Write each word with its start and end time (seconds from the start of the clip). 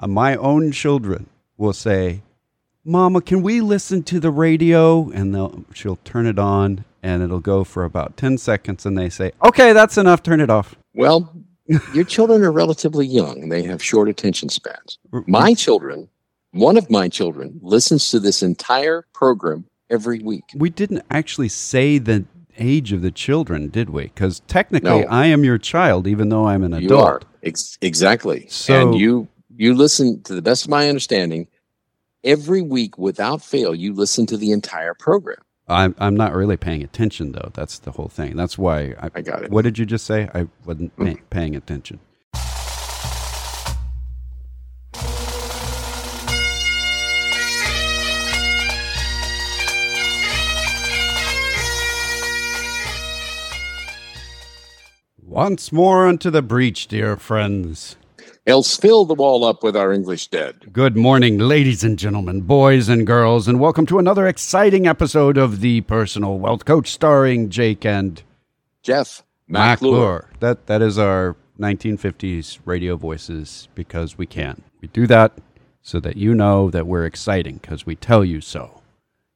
uh, 0.00 0.06
my 0.06 0.36
own 0.36 0.72
children 0.72 1.26
will 1.56 1.72
say, 1.72 2.22
"Mama, 2.84 3.20
can 3.20 3.42
we 3.42 3.60
listen 3.60 4.02
to 4.04 4.20
the 4.20 4.30
radio?" 4.30 5.10
And 5.10 5.34
they'll 5.34 5.64
she'll 5.74 5.98
turn 6.04 6.26
it 6.26 6.38
on, 6.38 6.84
and 7.02 7.22
it'll 7.22 7.40
go 7.40 7.64
for 7.64 7.84
about 7.84 8.16
ten 8.16 8.38
seconds, 8.38 8.84
and 8.86 8.96
they 8.96 9.08
say, 9.08 9.32
"Okay, 9.44 9.72
that's 9.72 9.96
enough. 9.98 10.22
Turn 10.22 10.40
it 10.40 10.50
off." 10.50 10.74
Well, 10.94 11.32
your 11.94 12.04
children 12.04 12.42
are 12.44 12.52
relatively 12.52 13.06
young. 13.06 13.48
They 13.48 13.62
have 13.64 13.82
short 13.82 14.08
attention 14.08 14.48
spans. 14.48 14.98
My 15.26 15.54
children, 15.54 16.08
one 16.52 16.76
of 16.76 16.90
my 16.90 17.08
children, 17.08 17.58
listens 17.62 18.10
to 18.10 18.20
this 18.20 18.42
entire 18.42 19.04
program 19.12 19.64
every 19.90 20.20
week. 20.20 20.44
We 20.54 20.70
didn't 20.70 21.04
actually 21.10 21.48
say 21.48 21.98
the 21.98 22.24
age 22.58 22.92
of 22.92 23.02
the 23.02 23.10
children, 23.10 23.68
did 23.68 23.90
we? 23.90 24.04
Because 24.04 24.40
technically, 24.48 25.00
No. 25.02 25.06
I 25.08 25.26
am 25.26 25.44
your 25.44 25.58
child, 25.58 26.06
even 26.06 26.28
though 26.30 26.46
I'm 26.46 26.64
an 26.64 26.72
You 26.80 26.86
adult. 26.86 27.04
are 27.06 27.20
Ex- 27.42 27.76
exactly. 27.82 28.46
So- 28.48 28.74
and 28.92 28.94
you 28.98 29.28
you 29.56 29.74
listen 29.74 30.22
to 30.24 30.34
the 30.34 30.42
best 30.42 30.64
of 30.64 30.70
my 30.70 30.88
understanding 30.88 31.48
every 32.24 32.62
week 32.62 32.98
without 32.98 33.42
fail. 33.42 33.74
You 33.74 33.92
listen 33.94 34.26
to 34.26 34.36
the 34.36 34.52
entire 34.52 34.94
program. 34.94 35.38
I'm 35.68 35.94
I'm 35.98 36.16
not 36.16 36.32
really 36.34 36.56
paying 36.56 36.82
attention 36.84 37.32
though. 37.32 37.50
That's 37.54 37.78
the 37.80 37.90
whole 37.92 38.08
thing. 38.08 38.36
That's 38.36 38.56
why 38.56 38.94
I, 39.00 39.10
I 39.16 39.20
got 39.20 39.42
it. 39.42 39.50
What 39.50 39.62
did 39.62 39.78
you 39.78 39.86
just 39.86 40.06
say? 40.06 40.28
I 40.32 40.46
wasn't 40.64 40.96
pay, 40.96 41.14
Mm. 41.14 41.20
paying 41.30 41.56
attention. 41.56 41.98
Once 55.22 55.72
more 55.72 56.06
unto 56.06 56.30
the 56.30 56.42
breach, 56.42 56.86
dear 56.86 57.16
friends. 57.16 57.96
Else 58.46 58.76
fill 58.76 59.04
the 59.04 59.14
wall 59.14 59.44
up 59.44 59.64
with 59.64 59.76
our 59.76 59.92
English 59.92 60.28
dead. 60.28 60.72
Good 60.72 60.96
morning, 60.96 61.36
ladies 61.36 61.82
and 61.82 61.98
gentlemen, 61.98 62.42
boys 62.42 62.88
and 62.88 63.04
girls, 63.04 63.48
and 63.48 63.58
welcome 63.58 63.86
to 63.86 63.98
another 63.98 64.28
exciting 64.28 64.86
episode 64.86 65.36
of 65.36 65.60
The 65.60 65.80
Personal 65.80 66.38
Wealth 66.38 66.64
Coach 66.64 66.92
starring 66.92 67.50
Jake 67.50 67.84
and 67.84 68.22
Jeff 68.84 69.24
McClure. 69.48 70.30
That 70.38 70.66
that 70.68 70.80
is 70.80 70.96
our 70.96 71.34
1950s 71.58 72.60
radio 72.64 72.96
voices 72.96 73.66
because 73.74 74.16
we 74.16 74.26
can. 74.26 74.62
We 74.80 74.86
do 74.88 75.08
that 75.08 75.32
so 75.82 75.98
that 75.98 76.16
you 76.16 76.32
know 76.32 76.70
that 76.70 76.86
we're 76.86 77.04
exciting 77.04 77.56
because 77.56 77.84
we 77.84 77.96
tell 77.96 78.24
you 78.24 78.40
so. 78.40 78.80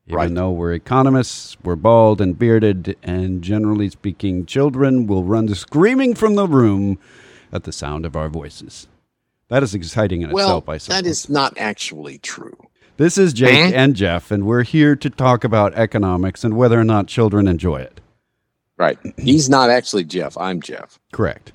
Even 0.06 0.16
Right. 0.16 0.34
though 0.34 0.52
we're 0.52 0.72
economists, 0.72 1.56
we're 1.64 1.74
bald 1.74 2.20
and 2.20 2.38
bearded, 2.38 2.96
and 3.02 3.42
generally 3.42 3.88
speaking, 3.90 4.46
children 4.46 5.08
will 5.08 5.24
run 5.24 5.52
screaming 5.56 6.14
from 6.14 6.36
the 6.36 6.46
room 6.46 7.00
at 7.52 7.64
the 7.64 7.72
sound 7.72 8.06
of 8.06 8.14
our 8.14 8.28
voices. 8.28 8.86
That 9.50 9.62
is 9.62 9.74
exciting 9.74 10.22
in 10.22 10.30
Well, 10.30 10.46
itself, 10.46 10.68
I 10.68 10.78
suppose. 10.78 10.96
that 11.02 11.06
is 11.08 11.28
not 11.28 11.54
actually 11.58 12.18
true. 12.18 12.56
This 12.96 13.18
is 13.18 13.32
Jake 13.32 13.54
Eh? 13.54 13.72
and 13.74 13.96
Jeff, 13.96 14.30
and 14.30 14.46
we're 14.46 14.62
here 14.62 14.94
to 14.96 15.10
talk 15.10 15.42
about 15.44 15.74
economics 15.74 16.44
and 16.44 16.56
whether 16.56 16.78
or 16.78 16.84
not 16.84 17.06
children 17.08 17.48
enjoy 17.48 17.78
it. 17.80 18.00
Right. 18.76 18.98
He's 19.18 19.48
not 19.50 19.68
actually 19.70 20.04
Jeff. 20.04 20.36
I'm 20.38 20.60
Jeff. 20.62 20.98
Correct. 21.12 21.52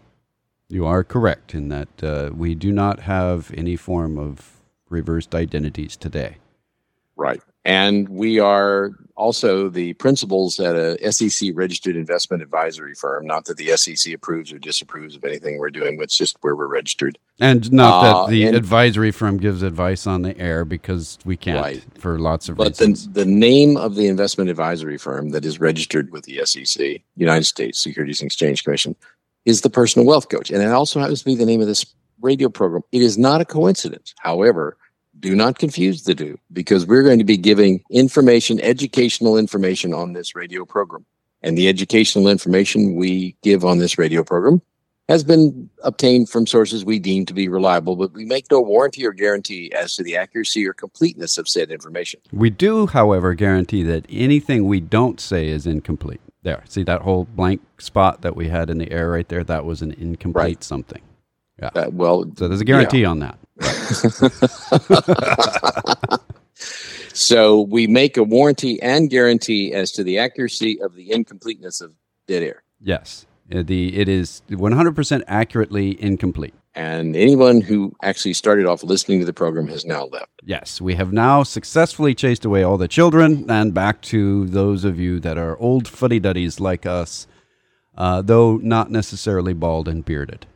You 0.70 0.86
are 0.86 1.04
correct 1.04 1.54
in 1.56 1.70
that 1.70 2.04
uh, 2.04 2.32
we 2.36 2.54
do 2.54 2.72
not 2.72 3.02
have 3.02 3.52
any 3.56 3.76
form 3.76 4.18
of 4.18 4.60
reversed 4.90 5.34
identities 5.34 5.96
today. 5.96 6.38
Right. 7.18 7.42
And 7.64 8.08
we 8.10 8.40
are 8.40 8.92
also 9.16 9.70
the 9.70 9.94
principals 9.94 10.60
at 10.60 10.76
a 10.76 11.12
SEC 11.12 11.50
registered 11.56 11.96
investment 11.96 12.44
advisory 12.44 12.94
firm. 12.94 13.26
Not 13.26 13.46
that 13.46 13.58
the 13.58 13.76
SEC 13.78 14.14
approves 14.14 14.52
or 14.52 14.60
disapproves 14.60 15.16
of 15.16 15.24
anything 15.24 15.58
we're 15.58 15.70
doing, 15.72 15.98
it's 16.02 16.18
just 16.18 16.38
where 16.42 16.56
we're 16.56 16.68
registered. 16.68 17.18
And 17.40 17.72
not 17.72 18.04
Uh, 18.04 18.26
that 18.26 18.32
the 18.32 18.44
and- 18.46 18.56
advisory 18.56 19.12
firm 19.12 19.38
gives 19.38 19.64
advice 19.64 20.06
on 20.06 20.22
the 20.22 20.38
air 20.38 20.64
because 20.66 21.18
we 21.26 21.38
can't 21.38 21.60
Right. 21.62 21.84
for 21.98 22.20
lots 22.20 22.50
of 22.50 22.60
reasons. 22.60 23.08
But 23.08 23.14
the, 23.16 23.22
the 23.24 23.32
name 23.32 23.78
of 23.78 23.96
the 23.96 24.08
investment 24.08 24.50
advisory 24.50 24.98
firm 24.98 25.30
that 25.30 25.46
is 25.46 25.60
registered 25.60 26.12
with 26.12 26.26
the 26.26 26.42
SEC, 26.46 27.02
United 27.16 27.46
States 27.46 27.80
Securities 27.80 28.20
and 28.22 28.28
Exchange 28.28 28.64
Commission, 28.64 28.96
is 29.46 29.62
the 29.62 29.70
Personal 29.72 30.06
Wealth 30.06 30.30
Coach. 30.30 30.52
And 30.52 30.62
it 30.62 30.68
also 30.72 31.00
happens 31.00 31.20
to 31.20 31.26
be 31.26 31.36
the 31.36 31.46
name 31.46 31.62
of 31.62 31.68
this 31.68 31.86
radio 32.22 32.50
program. 32.50 32.84
It 32.92 33.02
is 33.02 33.18
not 33.18 33.42
a 33.42 33.46
coincidence. 33.46 34.14
However, 34.20 34.78
do 35.26 35.36
not 35.36 35.58
confuse 35.58 36.04
the 36.04 36.14
two 36.14 36.38
because 36.54 36.86
we're 36.86 37.02
going 37.04 37.18
to 37.18 37.26
be 37.26 37.38
giving 37.38 37.84
information, 37.90 38.62
educational 38.62 39.38
information 39.38 39.94
on 39.94 40.14
this 40.14 40.36
radio 40.36 40.66
program. 40.66 41.04
And 41.42 41.58
the 41.58 41.68
educational 41.68 42.28
information 42.28 42.96
we 42.96 43.36
give 43.42 43.66
on 43.66 43.80
this 43.80 43.98
radio 43.98 44.24
program 44.24 44.62
has 45.10 45.24
been 45.24 45.70
obtained 45.84 46.30
from 46.30 46.46
sources 46.48 46.86
we 46.86 46.98
deem 47.00 47.26
to 47.26 47.34
be 47.34 47.48
reliable, 47.48 47.96
but 47.96 48.14
we 48.14 48.26
make 48.26 48.46
no 48.52 48.62
warranty 48.62 49.06
or 49.06 49.14
guarantee 49.14 49.72
as 49.74 49.96
to 49.96 50.04
the 50.04 50.16
accuracy 50.16 50.66
or 50.68 50.74
completeness 50.74 51.38
of 51.38 51.48
said 51.48 51.70
information. 51.72 52.20
we 52.32 52.50
do, 52.50 52.88
however, 52.88 53.34
guarantee 53.34 53.84
that 53.84 54.06
anything 54.10 54.66
we 54.68 54.80
don't 54.80 55.20
say 55.20 55.48
is 55.48 55.66
incomplete. 55.68 56.22
There. 56.44 56.64
See 56.68 56.84
that 56.84 57.02
whole 57.02 57.26
blank 57.26 57.62
spot 57.80 58.22
that 58.22 58.36
we 58.36 58.50
had 58.50 58.70
in 58.70 58.78
the 58.78 58.92
air 58.92 59.10
right 59.10 59.28
there? 59.28 59.44
That 59.44 59.66
was 59.66 59.82
an 59.82 59.92
incomplete 59.94 60.44
Right. 60.44 60.64
something. 60.64 61.02
Uh, 61.62 61.90
well, 61.92 62.26
So 62.38 62.48
there's 62.48 62.62
a 62.62 62.66
guarantee 62.66 63.04
on 63.06 63.20
that. 63.20 63.40
so 67.14 67.62
we 67.62 67.88
make 67.88 68.18
a 68.18 68.24
warranty 68.24 68.82
and 68.82 69.10
guarantee 69.10 69.74
as 69.74 69.92
to 69.94 70.04
the 70.04 70.18
accuracy 70.18 70.82
of 70.82 70.96
the 70.96 71.12
incompleteness 71.12 71.82
of 71.82 71.94
dead 72.28 72.44
air. 72.44 72.64
Yes. 72.82 73.26
Uh, 73.54 73.64
The 73.64 73.98
it 73.98 74.10
is 74.10 74.42
100% 74.50 75.24
accurately 75.28 76.02
incomplete. 76.02 76.54
And 76.78 77.16
anyone 77.16 77.62
who 77.62 77.94
actually 78.04 78.34
started 78.34 78.66
off 78.66 78.84
listening 78.84 79.20
to 79.20 79.26
the 79.26 79.32
program 79.32 79.68
has 79.70 79.86
now 79.86 80.06
left. 80.06 80.32
Yes, 80.44 80.82
we 80.82 80.96
have 80.96 81.14
now 81.14 81.44
successfully 81.44 82.14
chased 82.14 82.44
away 82.44 82.64
all 82.64 82.78
the 82.78 82.90
children 82.90 83.50
and 83.50 83.74
back 83.74 84.02
to 84.04 84.46
those 84.48 84.84
of 84.84 85.00
you 85.00 85.22
that 85.22 85.38
are 85.38 85.58
old 85.58 85.88
fuddy 85.88 86.20
duddies 86.20 86.60
like 86.60 86.86
us, 86.86 87.28
uh, 87.98 88.22
though 88.22 88.58
not 88.58 88.92
necessarily 88.92 89.54
bald 89.54 89.88
and 89.88 90.04
bearded. 90.04 90.48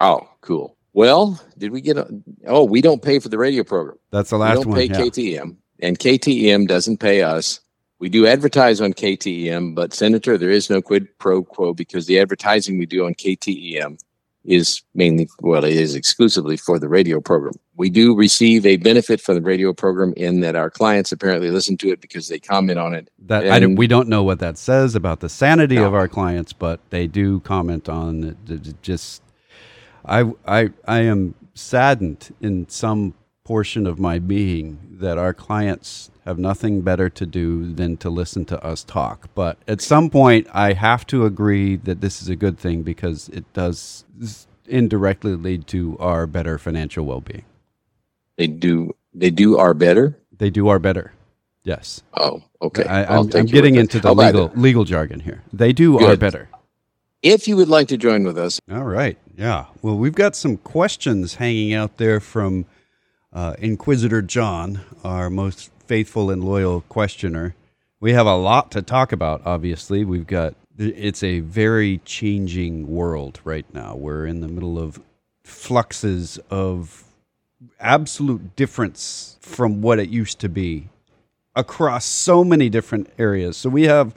Oh, 0.00 0.28
cool. 0.40 0.76
Well, 0.94 1.40
did 1.58 1.72
we 1.72 1.80
get 1.80 1.98
a? 1.98 2.08
Oh, 2.46 2.64
we 2.64 2.80
don't 2.80 3.02
pay 3.02 3.18
for 3.18 3.28
the 3.28 3.38
radio 3.38 3.64
program. 3.64 3.98
That's 4.10 4.30
the 4.30 4.38
last 4.38 4.64
one. 4.64 4.76
We 4.76 4.88
don't 4.88 4.98
one. 5.00 5.10
pay 5.10 5.22
yeah. 5.22 5.40
KTEM, 5.40 5.56
and 5.82 5.98
KTEM 5.98 6.68
doesn't 6.68 6.98
pay 6.98 7.22
us. 7.22 7.60
We 7.98 8.08
do 8.08 8.26
advertise 8.26 8.80
on 8.80 8.92
KTEM, 8.92 9.74
but 9.74 9.92
Senator, 9.92 10.38
there 10.38 10.50
is 10.50 10.70
no 10.70 10.80
quid 10.80 11.06
pro 11.18 11.42
quo 11.42 11.74
because 11.74 12.06
the 12.06 12.18
advertising 12.20 12.78
we 12.78 12.86
do 12.86 13.06
on 13.06 13.14
KTEM 13.14 13.98
is 14.44 14.82
mainly, 14.94 15.26
well, 15.40 15.64
it 15.64 15.72
is 15.74 15.94
exclusively 15.94 16.56
for 16.56 16.78
the 16.78 16.88
radio 16.88 17.20
program. 17.20 17.54
We 17.76 17.88
do 17.88 18.14
receive 18.14 18.66
a 18.66 18.76
benefit 18.76 19.20
from 19.20 19.36
the 19.36 19.40
radio 19.40 19.72
program 19.72 20.12
in 20.16 20.40
that 20.40 20.54
our 20.54 20.70
clients 20.70 21.12
apparently 21.12 21.50
listen 21.50 21.78
to 21.78 21.88
it 21.90 22.00
because 22.02 22.28
they 22.28 22.38
comment 22.38 22.78
on 22.78 22.94
it. 22.94 23.08
That 23.26 23.48
I 23.50 23.58
don't, 23.58 23.76
we 23.76 23.86
don't 23.86 24.08
know 24.08 24.22
what 24.22 24.40
that 24.40 24.58
says 24.58 24.94
about 24.94 25.20
the 25.20 25.30
sanity 25.30 25.76
No. 25.76 25.86
of 25.86 25.94
our 25.94 26.08
clients, 26.08 26.52
but 26.52 26.80
they 26.90 27.06
do 27.06 27.40
comment 27.40 27.88
on 27.88 28.36
it 28.46 28.82
Just, 28.82 29.22
I, 30.04 30.32
I, 30.46 30.70
I 30.86 31.00
am 31.00 31.34
saddened 31.54 32.34
in 32.40 32.68
some 32.68 33.14
portion 33.44 33.86
of 33.86 33.98
my 33.98 34.18
being 34.18 34.78
that 35.00 35.18
our 35.18 35.34
clients 35.34 36.10
have 36.24 36.38
nothing 36.38 36.80
better 36.80 37.10
to 37.10 37.26
do 37.26 37.72
than 37.72 37.96
to 37.98 38.08
listen 38.08 38.44
to 38.46 38.62
us 38.64 38.82
talk. 38.82 39.28
But 39.34 39.58
at 39.68 39.80
some 39.80 40.08
point, 40.08 40.46
I 40.52 40.72
have 40.72 41.06
to 41.08 41.26
agree 41.26 41.76
that 41.76 42.00
this 42.00 42.22
is 42.22 42.28
a 42.28 42.36
good 42.36 42.58
thing 42.58 42.82
because 42.82 43.28
it 43.28 43.50
does 43.52 44.04
indirectly 44.66 45.34
lead 45.34 45.66
to 45.68 45.96
our 46.00 46.26
better 46.26 46.56
financial 46.58 47.04
well-being. 47.04 47.44
They 48.38 48.46
do, 48.46 48.96
they 49.12 49.30
do 49.30 49.58
our 49.58 49.74
better. 49.74 50.18
They 50.36 50.50
do 50.50 50.68
our 50.68 50.78
better. 50.78 51.12
Yes. 51.64 52.02
Oh, 52.16 52.42
okay. 52.60 52.84
I, 52.84 53.16
I'm 53.16 53.28
getting 53.28 53.76
into 53.76 53.98
the 54.00 54.14
legal 54.14 54.52
legal 54.54 54.84
jargon 54.84 55.20
here. 55.20 55.42
They 55.52 55.72
do 55.72 55.98
our 55.98 56.16
better. 56.16 56.48
If 57.24 57.48
you 57.48 57.56
would 57.56 57.68
like 57.68 57.88
to 57.88 57.96
join 57.96 58.24
with 58.24 58.36
us, 58.36 58.60
All 58.70 58.84
right. 58.84 59.16
Yeah. 59.34 59.64
Well, 59.80 59.96
we've 59.96 60.14
got 60.14 60.36
some 60.36 60.58
questions 60.58 61.36
hanging 61.36 61.72
out 61.72 61.96
there 61.96 62.20
from 62.20 62.66
uh, 63.32 63.54
Inquisitor 63.58 64.20
John, 64.20 64.82
our 65.02 65.30
most 65.30 65.70
faithful 65.86 66.30
and 66.30 66.44
loyal 66.44 66.82
questioner. 66.82 67.54
We 67.98 68.12
have 68.12 68.26
a 68.26 68.36
lot 68.36 68.70
to 68.72 68.82
talk 68.82 69.10
about, 69.10 69.40
obviously. 69.46 70.04
We've 70.04 70.26
got, 70.26 70.54
it's 70.76 71.22
a 71.22 71.40
very 71.40 72.02
changing 72.04 72.88
world 72.88 73.40
right 73.42 73.64
now. 73.72 73.96
We're 73.96 74.26
in 74.26 74.42
the 74.42 74.48
middle 74.48 74.78
of 74.78 75.00
fluxes 75.44 76.38
of 76.50 77.04
absolute 77.80 78.54
difference 78.54 79.38
from 79.40 79.80
what 79.80 79.98
it 79.98 80.10
used 80.10 80.40
to 80.40 80.50
be 80.50 80.90
across 81.56 82.04
so 82.04 82.44
many 82.44 82.68
different 82.68 83.08
areas. 83.18 83.56
So 83.56 83.70
we 83.70 83.84
have 83.84 84.14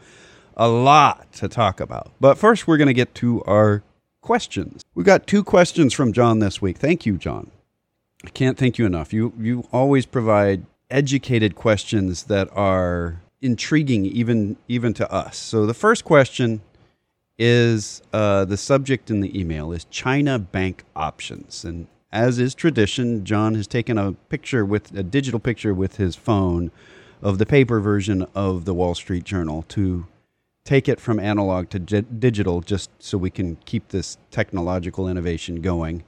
a 0.57 0.67
lot 0.67 1.31
to 1.33 1.47
talk 1.47 1.79
about. 1.79 2.11
But 2.19 2.37
first, 2.37 2.67
we're 2.67 2.77
going 2.77 2.87
to 2.87 2.93
get 2.93 3.15
to 3.15 3.43
our 3.43 3.83
questions. 4.21 4.83
We 4.95 5.05
got 5.05 5.27
two 5.27 5.43
questions 5.43 5.93
from 5.93 6.11
John 6.11 6.39
this 6.39 6.61
week. 6.61 6.77
Thank 6.77 7.05
you, 7.05 7.17
John. 7.17 7.51
I 8.25 8.29
can't 8.29 8.57
thank 8.57 8.77
you 8.77 8.85
enough. 8.85 9.13
You 9.13 9.31
you 9.39 9.67
always 9.71 10.05
provide 10.05 10.65
educated 10.89 11.55
questions 11.55 12.23
that 12.23 12.49
are 12.51 13.21
intriguing 13.41 14.05
even 14.05 14.57
even 14.67 14.93
to 14.95 15.09
us. 15.11 15.37
So 15.37 15.65
the 15.65 15.75
first 15.75 16.03
question 16.03 16.61
is 17.37 18.01
uh, 18.11 18.45
the 18.45 18.57
subject 18.57 19.11
in 19.11 19.21
the 19.21 19.39
email 19.39 19.71
is 19.71 19.85
China 19.85 20.39
bank 20.39 20.83
options, 20.95 21.63
and 21.63 21.87
as 22.11 22.39
is 22.39 22.55
tradition, 22.55 23.23
John 23.23 23.53
has 23.53 23.67
taken 23.67 23.97
a 23.99 24.13
picture 24.13 24.65
with 24.65 24.91
a 24.97 25.03
digital 25.03 25.39
picture 25.39 25.73
with 25.73 25.97
his 25.97 26.15
phone 26.15 26.71
of 27.21 27.37
the 27.37 27.45
paper 27.45 27.79
version 27.79 28.25
of 28.33 28.65
the 28.65 28.73
Wall 28.73 28.95
Street 28.95 29.23
Journal 29.23 29.63
to 29.69 30.07
take 30.67 30.89
it 30.89 30.99
from 30.99 31.17
analog 31.17 31.69
to 31.69 31.79
digital 31.79 32.59
just 32.59 32.91
so 32.99 33.17
we 33.17 33.29
can 33.29 33.55
keep 33.63 33.87
this 33.87 34.17
technological 34.31 35.07
innovation 35.07 35.61
going. 35.61 36.03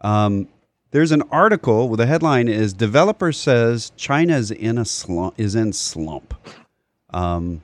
Um, 0.00 0.48
there's 0.90 1.12
an 1.12 1.22
article 1.30 1.88
where 1.88 1.96
the 1.96 2.06
headline 2.06 2.48
is 2.48 2.72
"Developer 2.72 3.32
says 3.32 3.92
China 3.96 4.36
is 4.36 4.50
in 4.50 4.76
a 4.76 4.84
slump." 4.84 5.38
Is 5.38 5.54
in 5.54 5.72
slump. 5.72 6.34
Um, 7.10 7.62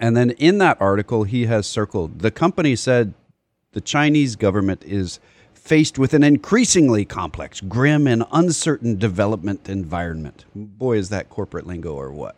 and 0.00 0.16
then 0.16 0.30
in 0.30 0.58
that 0.58 0.80
article, 0.80 1.24
he 1.24 1.46
has 1.46 1.66
circled 1.66 2.20
the 2.20 2.30
company 2.30 2.74
said 2.74 3.12
the 3.72 3.82
Chinese 3.82 4.36
government 4.36 4.82
is 4.84 5.20
faced 5.52 5.98
with 5.98 6.14
an 6.14 6.24
increasingly 6.24 7.04
complex, 7.04 7.60
grim, 7.60 8.06
and 8.06 8.24
uncertain 8.32 8.96
development 8.96 9.68
environment. 9.68 10.46
Boy, 10.54 10.96
is 10.96 11.10
that 11.10 11.28
corporate 11.28 11.66
lingo 11.66 11.94
or 11.94 12.12
what? 12.12 12.34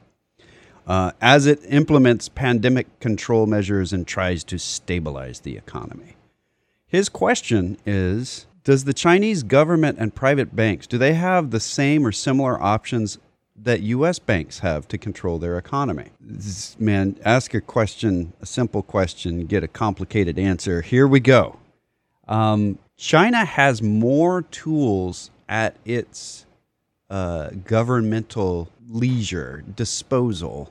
Uh, 0.87 1.11
as 1.21 1.47
it 1.47 1.61
implements 1.69 2.29
pandemic 2.29 3.01
control 3.01 3.47
measures 3.47 3.93
and 3.93 4.07
tries 4.07 4.45
to 4.45 4.57
stabilize 4.57 5.41
the 5.41 5.57
economy. 5.57 6.15
His 6.87 7.09
question 7.09 7.77
is 7.85 8.47
Does 8.63 8.85
the 8.85 8.95
Chinese 8.95 9.43
government 9.43 9.99
and 9.99 10.15
private 10.15 10.55
banks, 10.55 10.87
do 10.87 10.97
they 10.97 11.15
have 11.15 11.51
the 11.51 11.59
same 11.59 12.07
or 12.07 12.13
similar 12.13 12.63
options 12.63 13.19
that 13.61 13.81
U.S. 13.83 14.19
banks 14.21 14.61
have 14.61 14.87
to 14.89 14.99
control 14.99 15.39
their 15.39 15.59
economy? 15.59 16.11
This, 16.21 16.79
man, 16.79 17.19
ask 17.25 17.53
a 17.55 17.61
question, 17.61 18.33
a 18.41 18.47
simple 18.47 18.83
question, 18.83 19.47
get 19.47 19.65
a 19.65 19.69
complicated 19.69 20.39
answer. 20.39 20.83
Here 20.83 21.09
we 21.09 21.19
go. 21.19 21.59
Um, 22.29 22.79
China 22.97 23.45
has 23.45 23.83
more 23.83 24.43
tools 24.43 25.31
at 25.49 25.77
its 25.85 26.47
uh, 27.11 27.51
governmental 27.65 28.69
leisure 28.89 29.65
disposal 29.75 30.71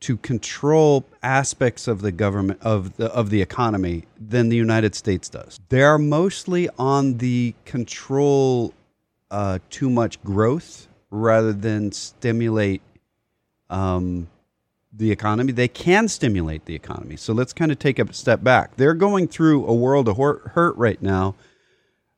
to 0.00 0.16
control 0.18 1.04
aspects 1.22 1.88
of 1.88 2.02
the 2.02 2.12
government 2.12 2.60
of 2.62 2.96
the 2.96 3.06
of 3.12 3.30
the 3.30 3.40
economy 3.40 4.04
than 4.20 4.48
the 4.48 4.56
United 4.56 4.94
States 4.94 5.28
does. 5.28 5.58
They 5.68 5.82
are 5.82 5.98
mostly 5.98 6.68
on 6.78 7.18
the 7.18 7.54
control 7.64 8.74
uh, 9.30 9.58
too 9.70 9.90
much 9.90 10.22
growth 10.22 10.88
rather 11.10 11.52
than 11.52 11.92
stimulate 11.92 12.82
um, 13.70 14.28
the 14.92 15.10
economy. 15.10 15.52
They 15.52 15.68
can 15.68 16.08
stimulate 16.08 16.66
the 16.66 16.74
economy. 16.74 17.16
So 17.16 17.32
let's 17.32 17.52
kind 17.52 17.72
of 17.72 17.78
take 17.78 17.98
a 17.98 18.12
step 18.12 18.42
back. 18.42 18.76
They're 18.76 18.94
going 18.94 19.28
through 19.28 19.66
a 19.66 19.74
world 19.74 20.08
of 20.08 20.16
hurt 20.16 20.76
right 20.76 21.00
now. 21.00 21.34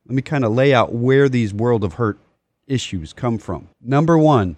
Let 0.06 0.14
me 0.14 0.22
kind 0.22 0.44
of 0.44 0.52
lay 0.52 0.72
out 0.72 0.92
where 0.92 1.28
these 1.28 1.52
world 1.52 1.84
of 1.84 1.94
hurt 1.94 2.18
issues 2.66 3.12
come 3.12 3.38
from. 3.38 3.68
Number 3.80 4.16
one, 4.16 4.56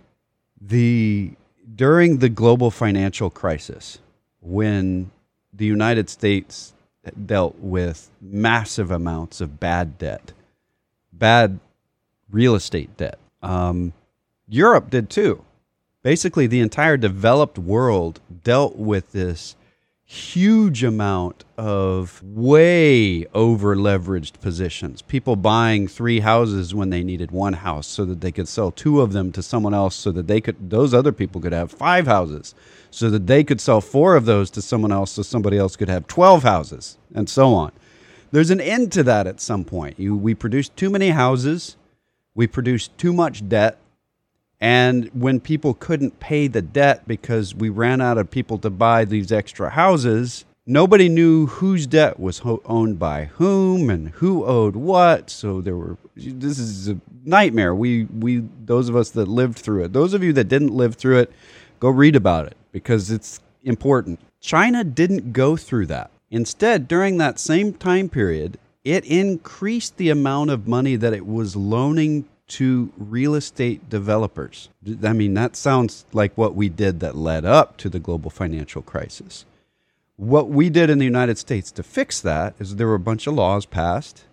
the 0.60 1.32
during 1.74 2.18
the 2.18 2.28
global 2.28 2.70
financial 2.70 3.30
crisis, 3.30 3.98
when 4.40 5.10
the 5.52 5.66
United 5.66 6.08
States 6.08 6.72
dealt 7.26 7.56
with 7.58 8.10
massive 8.20 8.90
amounts 8.90 9.40
of 9.40 9.60
bad 9.60 9.98
debt, 9.98 10.32
bad 11.12 11.58
real 12.30 12.54
estate 12.54 12.96
debt. 12.96 13.18
Um, 13.42 13.92
Europe 14.48 14.90
did 14.90 15.10
too. 15.10 15.44
Basically, 16.02 16.46
the 16.46 16.60
entire 16.60 16.96
developed 16.96 17.58
world 17.58 18.20
dealt 18.42 18.76
with 18.76 19.12
this 19.12 19.54
huge 20.12 20.82
amount 20.82 21.44
of 21.56 22.20
way 22.24 23.24
over 23.26 23.76
leveraged 23.76 24.40
positions. 24.40 25.02
People 25.02 25.36
buying 25.36 25.86
three 25.86 26.18
houses 26.18 26.74
when 26.74 26.90
they 26.90 27.04
needed 27.04 27.30
one 27.30 27.52
house 27.52 27.86
so 27.86 28.04
that 28.04 28.20
they 28.20 28.32
could 28.32 28.48
sell 28.48 28.72
two 28.72 29.00
of 29.00 29.12
them 29.12 29.30
to 29.30 29.40
someone 29.40 29.72
else 29.72 29.94
so 29.94 30.10
that 30.10 30.26
they 30.26 30.40
could 30.40 30.68
those 30.68 30.92
other 30.92 31.12
people 31.12 31.40
could 31.40 31.52
have 31.52 31.70
five 31.70 32.08
houses 32.08 32.56
so 32.90 33.08
that 33.08 33.28
they 33.28 33.44
could 33.44 33.60
sell 33.60 33.80
four 33.80 34.16
of 34.16 34.24
those 34.24 34.50
to 34.50 34.60
someone 34.60 34.90
else 34.90 35.12
so 35.12 35.22
somebody 35.22 35.56
else 35.56 35.76
could 35.76 35.88
have 35.88 36.08
12 36.08 36.42
houses 36.42 36.98
and 37.14 37.30
so 37.30 37.54
on. 37.54 37.70
There's 38.32 38.50
an 38.50 38.60
end 38.60 38.90
to 38.94 39.04
that 39.04 39.28
at 39.28 39.40
some 39.40 39.64
point. 39.64 40.00
You, 40.00 40.16
we 40.16 40.34
produced 40.34 40.76
too 40.76 40.90
many 40.90 41.10
houses, 41.10 41.76
we 42.34 42.48
produced 42.48 42.98
too 42.98 43.12
much 43.12 43.48
debt, 43.48 43.78
and 44.60 45.08
when 45.14 45.40
people 45.40 45.72
couldn't 45.72 46.20
pay 46.20 46.46
the 46.46 46.60
debt 46.62 47.08
because 47.08 47.54
we 47.54 47.70
ran 47.70 48.00
out 48.00 48.18
of 48.18 48.30
people 48.30 48.58
to 48.58 48.70
buy 48.70 49.04
these 49.06 49.32
extra 49.32 49.70
houses, 49.70 50.44
nobody 50.66 51.08
knew 51.08 51.46
whose 51.46 51.86
debt 51.86 52.20
was 52.20 52.40
ho- 52.40 52.60
owned 52.66 52.98
by 52.98 53.24
whom 53.24 53.88
and 53.88 54.10
who 54.10 54.44
owed 54.44 54.76
what. 54.76 55.30
So 55.30 55.62
there 55.62 55.76
were 55.76 55.96
this 56.14 56.58
is 56.58 56.88
a 56.88 57.00
nightmare. 57.24 57.74
We 57.74 58.04
we 58.04 58.44
those 58.66 58.90
of 58.90 58.96
us 58.96 59.10
that 59.10 59.28
lived 59.28 59.58
through 59.58 59.84
it. 59.84 59.92
Those 59.94 60.12
of 60.12 60.22
you 60.22 60.32
that 60.34 60.44
didn't 60.48 60.74
live 60.74 60.94
through 60.96 61.20
it, 61.20 61.32
go 61.78 61.88
read 61.88 62.14
about 62.14 62.46
it 62.46 62.56
because 62.70 63.10
it's 63.10 63.40
important. 63.62 64.20
China 64.40 64.84
didn't 64.84 65.32
go 65.32 65.56
through 65.56 65.86
that. 65.86 66.10
Instead, 66.30 66.86
during 66.86 67.16
that 67.16 67.38
same 67.38 67.72
time 67.72 68.08
period, 68.08 68.58
it 68.84 69.04
increased 69.04 69.96
the 69.96 70.10
amount 70.10 70.50
of 70.50 70.68
money 70.68 70.96
that 70.96 71.12
it 71.12 71.26
was 71.26 71.56
loaning 71.56 72.26
to 72.50 72.92
real 72.96 73.34
estate 73.36 73.88
developers. 73.88 74.70
I 75.04 75.12
mean, 75.12 75.34
that 75.34 75.54
sounds 75.54 76.04
like 76.12 76.36
what 76.36 76.56
we 76.56 76.68
did 76.68 76.98
that 77.00 77.16
led 77.16 77.44
up 77.44 77.76
to 77.78 77.88
the 77.88 78.00
global 78.00 78.28
financial 78.28 78.82
crisis. 78.82 79.44
What 80.16 80.48
we 80.48 80.68
did 80.68 80.90
in 80.90 80.98
the 80.98 81.04
United 81.04 81.38
States 81.38 81.70
to 81.72 81.82
fix 81.82 82.20
that 82.20 82.54
is 82.58 82.76
there 82.76 82.88
were 82.88 82.94
a 82.94 83.00
bunch 83.00 83.26
of 83.26 83.34
laws 83.34 83.66
passed 83.66 84.24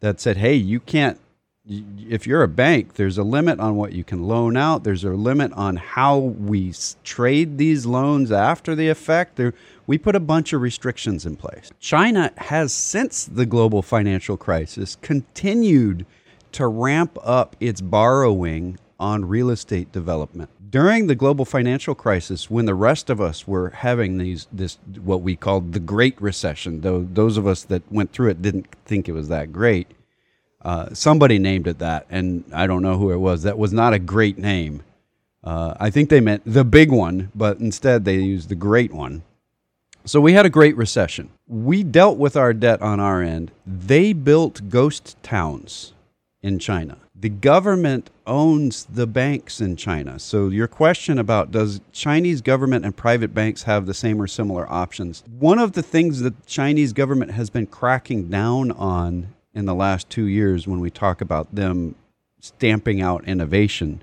that 0.00 0.20
said, 0.20 0.36
hey, 0.36 0.54
you 0.54 0.78
can't, 0.78 1.18
if 1.68 2.24
you're 2.24 2.44
a 2.44 2.48
bank, 2.48 2.94
there's 2.94 3.18
a 3.18 3.24
limit 3.24 3.58
on 3.58 3.74
what 3.74 3.92
you 3.92 4.04
can 4.04 4.22
loan 4.22 4.56
out. 4.56 4.84
There's 4.84 5.02
a 5.02 5.10
limit 5.10 5.52
on 5.54 5.76
how 5.76 6.16
we 6.18 6.72
trade 7.02 7.58
these 7.58 7.84
loans 7.84 8.30
after 8.30 8.76
the 8.76 8.88
effect. 8.88 9.34
There, 9.34 9.52
we 9.88 9.98
put 9.98 10.14
a 10.14 10.20
bunch 10.20 10.52
of 10.52 10.60
restrictions 10.60 11.26
in 11.26 11.34
place. 11.34 11.72
China 11.80 12.32
has, 12.36 12.72
since 12.72 13.24
the 13.24 13.44
global 13.44 13.82
financial 13.82 14.36
crisis, 14.36 14.96
continued 15.02 16.06
to 16.56 16.66
ramp 16.66 17.18
up 17.22 17.54
its 17.60 17.82
borrowing 17.82 18.78
on 18.98 19.26
real 19.26 19.50
estate 19.50 19.92
development. 19.92 20.48
During 20.70 21.06
the 21.06 21.14
global 21.14 21.44
financial 21.44 21.94
crisis, 21.94 22.50
when 22.50 22.64
the 22.64 22.74
rest 22.74 23.10
of 23.10 23.20
us 23.20 23.46
were 23.46 23.70
having 23.70 24.16
these 24.16 24.46
this 24.50 24.78
what 25.02 25.20
we 25.20 25.36
called 25.36 25.74
the 25.74 25.80
Great 25.80 26.20
Recession, 26.20 26.80
though 26.80 27.06
those 27.12 27.36
of 27.36 27.46
us 27.46 27.62
that 27.64 27.82
went 27.92 28.12
through 28.12 28.30
it 28.30 28.40
didn't 28.40 28.66
think 28.86 29.06
it 29.06 29.12
was 29.12 29.28
that 29.28 29.52
great. 29.52 29.88
Uh, 30.62 30.94
somebody 30.94 31.38
named 31.38 31.66
it 31.68 31.78
that, 31.78 32.06
and 32.08 32.44
I 32.52 32.66
don't 32.66 32.82
know 32.82 32.96
who 32.96 33.12
it 33.12 33.18
was. 33.18 33.42
That 33.42 33.58
was 33.58 33.72
not 33.72 33.92
a 33.92 33.98
great 33.98 34.38
name. 34.38 34.82
Uh, 35.44 35.74
I 35.78 35.90
think 35.90 36.08
they 36.08 36.20
meant 36.20 36.42
the 36.46 36.64
big 36.64 36.90
one, 36.90 37.30
but 37.34 37.58
instead 37.58 38.04
they 38.04 38.16
used 38.16 38.48
the 38.48 38.54
great 38.54 38.92
one. 38.92 39.22
So 40.06 40.22
we 40.22 40.32
had 40.32 40.46
a 40.46 40.50
great 40.50 40.76
recession. 40.76 41.28
We 41.46 41.82
dealt 41.82 42.16
with 42.16 42.34
our 42.34 42.54
debt 42.54 42.80
on 42.80 42.98
our 42.98 43.22
end. 43.22 43.52
They 43.66 44.14
built 44.14 44.70
ghost 44.70 45.16
towns 45.22 45.92
in 46.46 46.60
China. 46.60 46.96
The 47.18 47.28
government 47.28 48.10
owns 48.26 48.84
the 48.84 49.06
banks 49.06 49.60
in 49.60 49.74
China. 49.76 50.18
So 50.18 50.48
your 50.48 50.68
question 50.68 51.18
about 51.18 51.50
does 51.50 51.80
Chinese 51.92 52.40
government 52.40 52.84
and 52.84 52.96
private 52.96 53.34
banks 53.34 53.64
have 53.64 53.86
the 53.86 53.94
same 53.94 54.22
or 54.22 54.28
similar 54.28 54.70
options? 54.70 55.24
One 55.38 55.58
of 55.58 55.72
the 55.72 55.82
things 55.82 56.20
that 56.20 56.36
the 56.40 56.46
Chinese 56.46 56.92
government 56.92 57.32
has 57.32 57.50
been 57.50 57.66
cracking 57.66 58.28
down 58.28 58.70
on 58.70 59.34
in 59.54 59.64
the 59.64 59.74
last 59.74 60.08
2 60.10 60.26
years 60.26 60.68
when 60.68 60.78
we 60.78 60.90
talk 60.90 61.20
about 61.20 61.52
them 61.54 61.96
stamping 62.38 63.00
out 63.00 63.24
innovation 63.24 64.02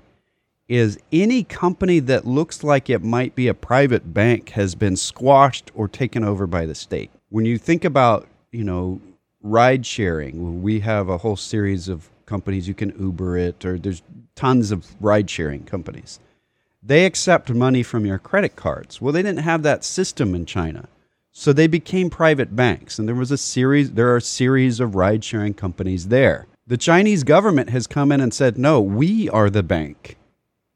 is 0.68 0.98
any 1.12 1.44
company 1.44 2.00
that 2.00 2.26
looks 2.26 2.64
like 2.64 2.90
it 2.90 3.02
might 3.02 3.34
be 3.34 3.48
a 3.48 3.54
private 3.54 4.12
bank 4.12 4.50
has 4.50 4.74
been 4.74 4.96
squashed 4.96 5.70
or 5.74 5.88
taken 5.88 6.24
over 6.24 6.46
by 6.46 6.66
the 6.66 6.74
state. 6.74 7.10
When 7.28 7.44
you 7.44 7.58
think 7.58 7.84
about, 7.84 8.26
you 8.50 8.64
know, 8.64 9.00
ride 9.42 9.86
sharing, 9.86 10.62
we 10.62 10.80
have 10.80 11.08
a 11.08 11.18
whole 11.18 11.36
series 11.36 11.88
of 11.88 12.10
companies. 12.26 12.68
You 12.68 12.74
can 12.74 12.92
Uber 12.98 13.36
it, 13.36 13.64
or 13.64 13.78
there's 13.78 14.02
tons 14.34 14.70
of 14.70 14.86
ride 15.00 15.30
sharing 15.30 15.64
companies. 15.64 16.20
They 16.82 17.06
accept 17.06 17.50
money 17.50 17.82
from 17.82 18.04
your 18.04 18.18
credit 18.18 18.56
cards. 18.56 19.00
Well, 19.00 19.12
they 19.12 19.22
didn't 19.22 19.44
have 19.44 19.62
that 19.62 19.84
system 19.84 20.34
in 20.34 20.44
China. 20.44 20.88
So 21.32 21.52
they 21.52 21.66
became 21.66 22.10
private 22.10 22.54
banks, 22.54 22.98
and 22.98 23.08
there 23.08 23.14
was 23.16 23.32
a 23.32 23.36
series. 23.38 23.92
There 23.92 24.10
are 24.12 24.18
a 24.18 24.20
series 24.22 24.78
of 24.78 24.94
ride-sharing 24.94 25.54
companies 25.54 26.08
there. 26.08 26.46
The 26.66 26.76
Chinese 26.76 27.24
government 27.24 27.70
has 27.70 27.86
come 27.86 28.12
in 28.12 28.20
and 28.20 28.32
said, 28.32 28.56
"No, 28.56 28.80
we 28.80 29.28
are 29.30 29.50
the 29.50 29.64
bank," 29.64 30.16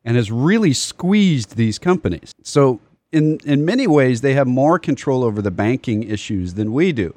and 0.04 0.16
has 0.16 0.32
really 0.32 0.72
squeezed 0.72 1.56
these 1.56 1.78
companies. 1.78 2.32
So 2.42 2.80
in 3.12 3.38
in 3.44 3.64
many 3.64 3.86
ways, 3.86 4.20
they 4.20 4.34
have 4.34 4.48
more 4.48 4.78
control 4.78 5.22
over 5.22 5.40
the 5.40 5.52
banking 5.52 6.02
issues 6.02 6.54
than 6.54 6.72
we 6.72 6.92
do. 6.92 7.14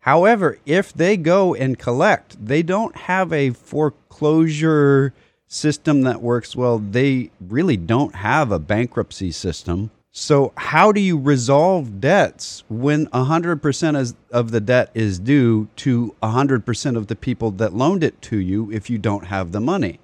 However, 0.00 0.58
if 0.64 0.92
they 0.92 1.16
go 1.16 1.54
and 1.54 1.78
collect, 1.78 2.44
they 2.44 2.62
don't 2.62 2.96
have 2.96 3.32
a 3.32 3.50
foreclosure 3.50 5.12
system 5.46 6.02
that 6.02 6.22
works 6.22 6.56
well. 6.56 6.78
They 6.78 7.30
really 7.40 7.76
don't 7.76 8.14
have 8.14 8.50
a 8.50 8.58
bankruptcy 8.58 9.30
system. 9.30 9.90
So, 10.12 10.52
how 10.56 10.90
do 10.90 11.00
you 11.00 11.18
resolve 11.18 12.00
debts 12.00 12.64
when 12.68 13.06
100% 13.08 14.14
of 14.32 14.50
the 14.50 14.60
debt 14.60 14.90
is 14.92 15.18
due 15.20 15.68
to 15.76 16.16
100% 16.22 16.96
of 16.96 17.06
the 17.06 17.14
people 17.14 17.52
that 17.52 17.74
loaned 17.74 18.02
it 18.02 18.20
to 18.22 18.38
you 18.38 18.72
if 18.72 18.90
you 18.90 18.98
don't 18.98 19.26
have 19.26 19.52
the 19.52 19.60
money? 19.60 20.00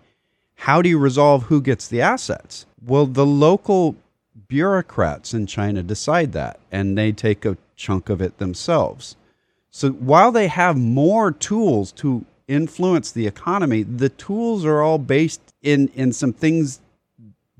How 0.60 0.80
do 0.80 0.88
you 0.88 0.98
resolve 0.98 1.44
who 1.44 1.60
gets 1.60 1.88
the 1.88 2.02
assets? 2.02 2.66
Well, 2.84 3.06
the 3.06 3.26
local 3.26 3.96
bureaucrats 4.46 5.34
in 5.34 5.46
China 5.46 5.82
decide 5.82 6.32
that, 6.32 6.60
and 6.70 6.96
they 6.96 7.10
take 7.10 7.44
a 7.44 7.58
chunk 7.74 8.08
of 8.08 8.20
it 8.20 8.38
themselves. 8.38 9.16
So, 9.76 9.90
while 9.90 10.32
they 10.32 10.48
have 10.48 10.78
more 10.78 11.30
tools 11.30 11.92
to 12.00 12.24
influence 12.48 13.12
the 13.12 13.26
economy, 13.26 13.82
the 13.82 14.08
tools 14.08 14.64
are 14.64 14.80
all 14.80 14.96
based 14.96 15.52
in, 15.60 15.88
in 15.88 16.14
some 16.14 16.32
things 16.32 16.80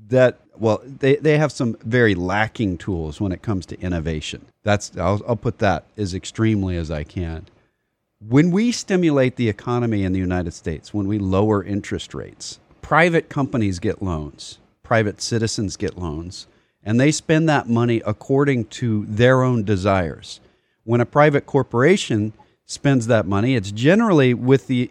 that 0.07 0.39
well 0.57 0.81
they, 0.83 1.17
they 1.17 1.37
have 1.37 1.51
some 1.51 1.77
very 1.83 2.15
lacking 2.15 2.79
tools 2.79 3.21
when 3.21 3.31
it 3.31 3.43
comes 3.43 3.67
to 3.67 3.79
innovation. 3.79 4.47
That's 4.63 4.97
I'll, 4.97 5.21
I'll 5.27 5.35
put 5.35 5.59
that 5.59 5.83
as 5.95 6.15
extremely 6.15 6.75
as 6.75 6.89
i 6.89 7.03
can. 7.03 7.45
When 8.19 8.49
we 8.49 8.71
stimulate 8.71 9.35
the 9.35 9.47
economy 9.47 10.03
in 10.03 10.11
the 10.11 10.19
united 10.19 10.55
states 10.55 10.91
when 10.91 11.07
we 11.07 11.19
lower 11.19 11.63
interest 11.63 12.15
rates 12.15 12.59
private 12.81 13.29
companies 13.29 13.77
get 13.77 14.01
loans 14.01 14.57
private 14.81 15.21
citizens 15.21 15.77
get 15.77 15.99
loans 15.99 16.47
and 16.83 16.99
they 16.99 17.11
spend 17.11 17.47
that 17.47 17.69
money 17.69 18.01
according 18.07 18.65
to 18.65 19.05
their 19.05 19.43
own 19.43 19.63
desires 19.63 20.39
when 20.87 21.01
a 21.01 21.05
private 21.05 21.45
corporation 21.45 22.31
spends 22.65 23.07
that 23.07 23.25
money 23.25 23.55
it's 23.55 23.71
generally 23.71 24.33
with 24.33 24.67
the 24.67 24.89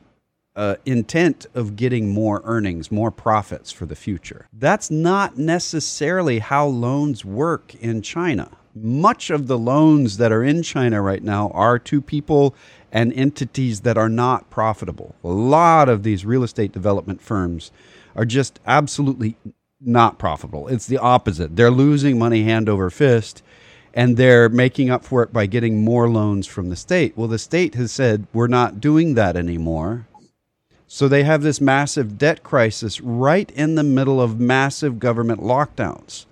uh, 0.54 0.76
intent 0.86 1.46
of 1.54 1.76
getting 1.76 2.08
more 2.08 2.40
earnings, 2.44 2.90
more 2.90 3.10
profits 3.10 3.70
for 3.70 3.84
the 3.84 3.94
future. 3.94 4.48
That's 4.52 4.90
not 4.90 5.36
necessarily 5.36 6.38
how 6.38 6.66
loans 6.66 7.24
work 7.24 7.74
in 7.74 8.00
China. 8.00 8.50
Much 8.74 9.28
of 9.30 9.46
the 9.46 9.58
loans 9.58 10.16
that 10.16 10.32
are 10.32 10.42
in 10.42 10.62
China 10.62 11.02
right 11.02 11.22
now 11.22 11.50
are 11.50 11.78
to 11.80 12.00
people 12.00 12.54
and 12.90 13.12
entities 13.12 13.82
that 13.82 13.98
are 13.98 14.08
not 14.08 14.48
profitable. 14.48 15.14
A 15.22 15.28
lot 15.28 15.90
of 15.90 16.02
these 16.02 16.24
real 16.24 16.42
estate 16.42 16.72
development 16.72 17.20
firms 17.20 17.70
are 18.14 18.24
just 18.24 18.58
absolutely 18.66 19.36
not 19.78 20.18
profitable. 20.18 20.68
It's 20.68 20.86
the 20.86 20.98
opposite. 20.98 21.56
They're 21.56 21.70
losing 21.70 22.18
money 22.18 22.44
hand 22.44 22.68
over 22.68 22.88
fist 22.88 23.42
and 23.96 24.18
they're 24.18 24.50
making 24.50 24.90
up 24.90 25.04
for 25.06 25.22
it 25.22 25.32
by 25.32 25.46
getting 25.46 25.82
more 25.82 26.08
loans 26.08 26.46
from 26.46 26.68
the 26.68 26.76
state. 26.76 27.16
Well, 27.16 27.28
the 27.28 27.38
state 27.38 27.74
has 27.76 27.90
said, 27.90 28.26
we're 28.34 28.46
not 28.46 28.78
doing 28.78 29.14
that 29.14 29.36
anymore. 29.36 30.06
So 30.86 31.08
they 31.08 31.24
have 31.24 31.42
this 31.42 31.62
massive 31.62 32.18
debt 32.18 32.42
crisis 32.42 33.00
right 33.00 33.50
in 33.52 33.74
the 33.74 33.82
middle 33.82 34.20
of 34.20 34.38
massive 34.38 34.98
government 34.98 35.40
lockdowns. 35.40 36.26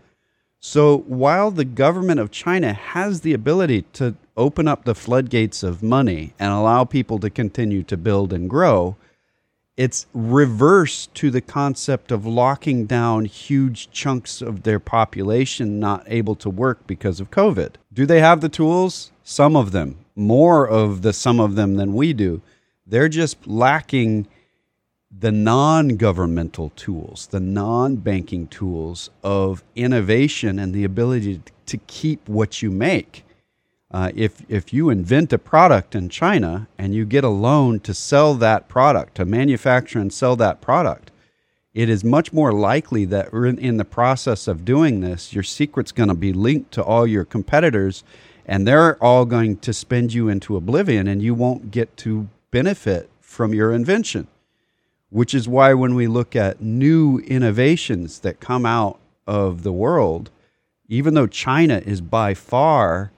So 0.61 0.99
while 0.99 1.51
the 1.51 1.65
government 1.65 2.21
of 2.21 2.31
China 2.31 2.75
has 2.75 3.23
the 3.23 3.33
ability 3.33 3.83
to 3.95 4.15
open 4.37 4.69
up 4.69 4.85
the 4.85 4.95
floodgates 4.95 5.63
of 5.63 5.83
money 5.83 6.35
and 6.39 6.53
allow 6.53 6.85
people 6.85 7.19
to 7.21 7.31
continue 7.31 7.83
to 7.85 7.97
build 7.97 8.33
and 8.33 8.49
grow, 8.49 8.97
it's 9.77 10.07
reverse 10.15 11.07
to 11.15 11.31
the 11.31 11.41
concept 11.41 12.13
of 12.13 12.25
locking 12.25 12.87
down 12.87 13.25
huge 13.25 13.91
chunks 13.91 14.41
of 14.41 14.63
their 14.63 14.79
population 14.79 15.81
not 15.81 16.05
able 16.07 16.37
to 16.37 16.49
work 16.49 16.87
because 16.87 17.19
of 17.19 17.31
COVID. 17.31 17.75
Do 17.93 18.07
they 18.07 18.21
have 18.21 18.41
the 18.41 18.49
tools? 18.49 19.11
Some 19.25 19.57
of 19.57 19.73
them, 19.73 19.97
more 20.15 20.69
of 20.69 21.03
the 21.03 21.13
some 21.13 21.41
of 21.41 21.57
them 21.57 21.75
than 21.75 21.95
we 21.95 22.13
do. 22.13 22.41
They're 22.87 23.09
just 23.09 23.47
lacking 23.47 24.29
the 25.11 25.33
non 25.33 25.97
governmental 25.97 26.71
tools, 26.71 27.29
the 27.31 27.41
non 27.41 27.97
banking 27.97 28.47
tools 28.47 29.11
of 29.23 29.65
innovation 29.75 30.59
and 30.59 30.73
the 30.73 30.85
ability 30.85 31.41
to 31.67 31.77
keep 31.79 32.29
what 32.29 32.63
you 32.63 32.71
make. 32.71 33.24
Uh, 33.95 34.11
if, 34.17 34.43
if 34.49 34.73
you 34.73 34.91
invent 34.91 35.33
a 35.33 35.39
product 35.39 35.95
in 35.95 36.09
China 36.09 36.67
and 36.77 36.93
you 36.93 37.05
get 37.05 37.23
a 37.23 37.29
loan 37.29 37.79
to 37.79 37.95
sell 37.95 38.35
that 38.35 38.67
product, 38.67 39.15
to 39.15 39.25
manufacture 39.25 40.01
and 40.01 40.13
sell 40.13 40.35
that 40.35 40.61
product, 40.61 41.13
it 41.73 41.89
is 41.89 42.03
much 42.03 42.33
more 42.33 42.53
likely 42.53 43.05
that 43.05 43.33
in, 43.33 43.57
in 43.57 43.77
the 43.77 43.85
process 43.85 44.49
of 44.49 44.65
doing 44.65 45.01
this, 45.01 45.33
your 45.33 45.45
secret's 45.45 45.93
going 45.93 46.09
to 46.09 46.15
be 46.17 46.33
linked 46.33 46.73
to 46.73 46.83
all 46.83 47.07
your 47.07 47.25
competitors 47.25 48.03
and 48.45 48.67
they're 48.67 49.01
all 49.01 49.25
going 49.25 49.59
to 49.59 49.73
spend 49.73 50.13
you 50.13 50.29
into 50.29 50.57
oblivion 50.57 51.07
and 51.07 51.23
you 51.23 51.33
won't 51.33 51.71
get 51.71 51.97
to 51.99 52.29
benefit 52.51 53.09
from 53.21 53.55
your 53.55 53.73
invention. 53.73 54.27
Which 55.11 55.33
is 55.33 55.47
why 55.47 55.73
when 55.73 55.95
we 55.95 56.09
look 56.09 56.35
at 56.35 56.61
new 56.61 57.21
innovations 57.21 58.19
that 58.21 58.41
come 58.41 58.67
out 58.67 58.99
of 59.25 59.63
the 59.63 59.73
world, 59.73 60.33
even 60.89 61.15
though 61.15 61.29
China 61.29 61.81
is 61.87 62.01
by 62.01 62.35
far 62.35 63.13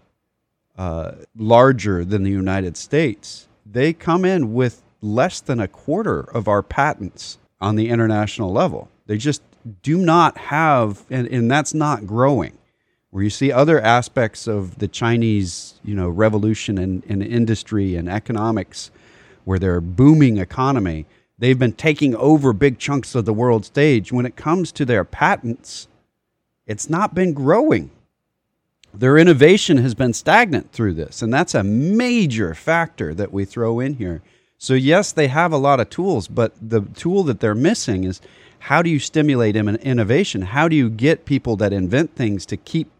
uh, 0.76 1.12
larger 1.37 2.04
than 2.04 2.23
the 2.23 2.30
United 2.30 2.76
States, 2.76 3.49
they 3.64 3.92
come 3.92 4.25
in 4.25 4.52
with 4.54 4.83
less 5.00 5.40
than 5.40 5.61
a 5.61 5.68
quarter 5.68 6.21
of 6.21 6.49
our 6.49 6.62
patents 6.62 7.38
on 7.61 7.76
the 7.76 7.88
international 7.88 8.52
level. 8.52 8.88
They 9.06 9.18
just 9.18 9.42
do 9.83 9.99
not 9.99 10.37
have, 10.38 11.04
and, 11.11 11.26
and 11.28 11.50
that's 11.50 11.75
not 11.75 12.06
growing. 12.06 12.59
Where 13.11 13.23
you 13.23 13.30
see 13.30 13.50
other 13.50 13.80
aspects 13.80 14.47
of 14.47 14.78
the 14.78 14.88
Chinese, 14.88 15.80
you 15.85 15.95
know, 15.95 16.09
revolution 16.09 16.76
in, 16.76 17.02
in 17.06 17.23
industry 17.23 17.97
and 17.97 18.09
economics, 18.09 18.90
where 19.45 19.59
they're 19.59 19.80
booming 19.80 20.38
economy, 20.38 21.06
They've 21.38 21.59
been 21.59 21.73
taking 21.73 22.16
over 22.16 22.52
big 22.52 22.78
chunks 22.78 23.14
of 23.14 23.26
the 23.26 23.35
world 23.35 23.64
stage. 23.66 24.11
When 24.11 24.25
it 24.25 24.37
comes 24.37 24.73
to 24.73 24.85
their 24.85 25.04
patents, 25.04 25.87
it's 26.66 26.88
not 26.88 27.14
been 27.14 27.35
growing. 27.35 27.90
Their 28.99 29.19
innovation 29.19 29.76
has 29.79 29.95
been 29.95 30.15
stagnant 30.15 30.73
through 30.73 30.95
this, 30.95 31.21
and 31.21 31.33
that's 31.33 31.55
a 31.55 31.62
major 31.62 32.55
factor 32.55 33.12
that 33.15 33.33
we 33.33 33.45
throw 33.45 33.79
in 33.79 33.95
here. 33.95 34.23
So, 34.57 34.73
yes, 34.73 35.12
they 35.12 35.29
have 35.29 35.53
a 35.53 35.59
lot 35.59 35.81
of 35.81 35.91
tools, 35.91 36.29
but 36.29 36.55
the 36.61 36.81
tool 36.81 37.23
that 37.25 37.41
they're 37.41 37.55
missing 37.55 38.05
is 38.05 38.23
how 38.59 38.81
do 38.81 38.88
you 38.88 38.99
stimulate 38.99 39.55
innovation? 39.55 40.43
How 40.43 40.67
do 40.67 40.75
you 40.75 40.88
get 40.88 41.26
people 41.26 41.57
that 41.57 41.75
invent 41.75 42.17
things 42.17 42.47
to 42.47 42.57
keep 42.57 42.91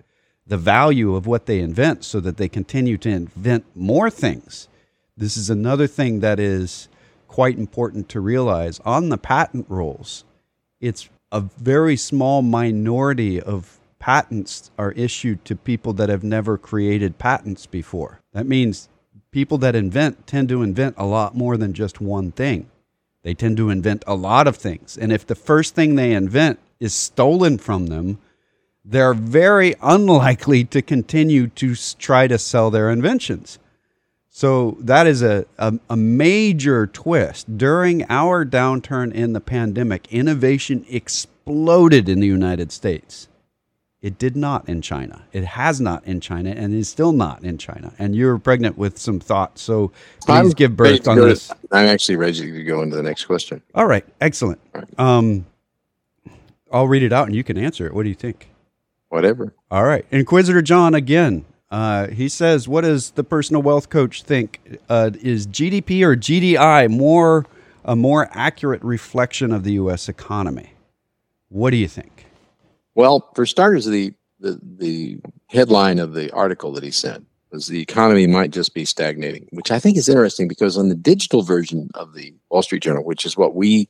the 0.47 0.59
value 0.59 1.17
of 1.17 1.27
what 1.27 1.47
they 1.47 1.61
invent 1.61 2.05
so 2.05 2.21
that 2.21 2.37
they 2.37 2.49
continue 2.49 2.99
to 2.99 3.09
invent 3.09 3.65
more 3.75 4.11
things? 4.11 4.69
This 5.17 5.39
is 5.39 5.49
another 5.49 5.87
thing 5.87 6.21
that 6.21 6.39
is 6.39 6.89
quite 7.27 7.59
important 7.59 8.11
to 8.11 8.21
realize 8.21 8.81
on 8.85 9.09
the 9.09 9.19
patent 9.19 9.65
rolls, 9.69 10.25
it's 10.79 11.09
a 11.33 11.41
very 11.41 11.97
small 11.97 12.43
minority 12.43 13.41
of 13.41 13.79
patents 14.07 14.71
are 14.79 14.93
issued 14.93 15.45
to 15.45 15.57
people 15.57 15.93
that 15.93 16.09
have 16.09 16.23
never 16.23 16.57
created 16.57 17.19
patents 17.19 17.67
before. 17.67 18.21
That 18.33 18.47
means 18.47 18.89
people 19.33 19.59
that 19.59 19.75
invent 19.75 20.29
tend 20.29 20.49
to 20.51 20.63
invent 20.63 20.95
a 20.97 21.05
lot 21.05 21.35
more 21.35 21.57
than 21.57 21.73
just 21.73 22.01
one 22.01 22.31
thing. 22.31 22.71
They 23.25 23.35
tend 23.35 23.57
to 23.57 23.69
invent 23.69 24.05
a 24.07 24.15
lot 24.15 24.47
of 24.47 24.55
things. 24.55 24.97
And 24.97 25.11
if 25.11 25.27
the 25.27 25.35
first 25.35 25.75
thing 25.75 25.97
they 25.97 26.13
invent 26.13 26.61
is 26.79 26.95
stolen 26.95 27.59
from 27.59 27.89
them, 27.89 28.21
they're 28.85 29.13
very 29.13 29.75
unlikely 29.83 30.63
to 30.67 30.83
continue 30.83 31.49
to 31.49 31.75
try 31.99 32.29
to 32.29 32.39
sell 32.39 32.71
their 32.71 32.91
inventions. 32.91 33.59
So 34.31 34.77
that 34.83 35.09
is 35.09 35.21
a, 35.21 35.47
a, 35.59 35.81
a, 35.91 35.97
major 35.97 36.87
twist. 36.87 37.59
During 37.59 38.09
our 38.09 38.47
downturn 38.47 39.13
in 39.13 39.33
the 39.33 39.41
pandemic, 39.41 40.07
innovation 40.13 40.87
exploded 40.89 42.09
in 42.09 42.21
the 42.21 42.29
United 42.29 42.71
States. 42.71 43.27
It 44.07 44.19
did 44.19 44.37
not 44.37 44.69
in 44.69 44.83
China. 44.83 45.25
It 45.33 45.43
has 45.43 45.81
not 45.81 46.07
in 46.07 46.21
China 46.21 46.51
and 46.51 46.73
is 46.73 46.89
still 46.89 47.11
not 47.11 47.43
in 47.43 47.59
China. 47.59 47.93
And 47.99 48.15
you're 48.15 48.39
pregnant 48.39 48.79
with 48.79 48.99
some 48.99 49.19
thoughts. 49.19 49.63
So 49.63 49.89
please 50.21 50.29
I'm 50.29 50.51
give 50.51 50.77
birth 50.77 51.09
on 51.09 51.17
this. 51.19 51.51
I'm 51.73 51.89
actually 51.89 52.15
ready 52.15 52.53
to 52.53 52.63
go 52.63 52.83
into 52.83 52.95
the 52.95 53.03
next 53.03 53.25
question. 53.25 53.63
All 53.75 53.87
right. 53.87 54.07
Excellent. 54.21 54.61
All 54.77 54.83
right. 54.83 55.01
Um, 55.01 55.47
I'll 56.71 56.87
read 56.87 57.03
it 57.03 57.13
out 57.13 57.27
and 57.27 57.35
you 57.35 57.43
can 57.43 57.59
answer 57.59 57.85
it. 57.85 57.95
What 57.95 58.05
do 58.05 58.09
you 58.09 58.15
think? 58.15 58.49
Whatever. 59.09 59.53
All 59.73 59.83
right. 59.83 60.07
Inquisitor 60.13 60.63
John 60.63 60.95
again 60.95 61.45
uh, 61.69 62.07
he 62.09 62.29
says, 62.29 62.69
"What 62.69 62.83
does 62.83 63.11
the 63.11 63.25
personal 63.25 63.61
wealth 63.61 63.91
coach 63.91 64.23
think? 64.23 64.79
Uh, 64.89 65.11
is 65.21 65.49
GDP 65.49 66.03
or 66.05 66.15
GDI 66.15 66.89
more 66.89 67.45
a 67.85 67.97
more 67.97 68.29
accurate 68.31 68.83
reflection 68.85 69.53
of 69.53 69.65
the 69.65 69.73
U.S. 69.73 70.09
economy? 70.09 70.75
What 71.49 71.71
do 71.71 71.77
you 71.77 71.89
think?" 71.89 72.26
Well, 72.97 73.31
for 73.35 73.47
starters, 73.47 73.85
the 73.87 74.13
the, 74.41 74.59
the 74.63 75.19
headline 75.47 75.99
of 75.99 76.13
the 76.13 76.31
article 76.33 76.73
that 76.73 76.83
he 76.83 76.91
sent 76.91 77.27
was 77.51 77.69
the 77.69 77.81
economy 77.81 78.27
might 78.27 78.51
just 78.51 78.75
be 78.75 78.85
stagnating, 78.85 79.49
which 79.51 79.71
I 79.71 79.79
think 79.79 79.97
is 79.97 80.09
interesting 80.09 80.49
because 80.49 80.77
on 80.77 80.89
the 80.89 80.95
digital 80.95 81.43
version 81.43 81.89
of 81.95 82.13
the 82.13 82.35
Wall 82.51 82.63
Street 82.63 82.83
Journal, 82.83 83.05
which 83.05 83.25
is 83.25 83.37
what 83.37 83.55
we 83.55 83.89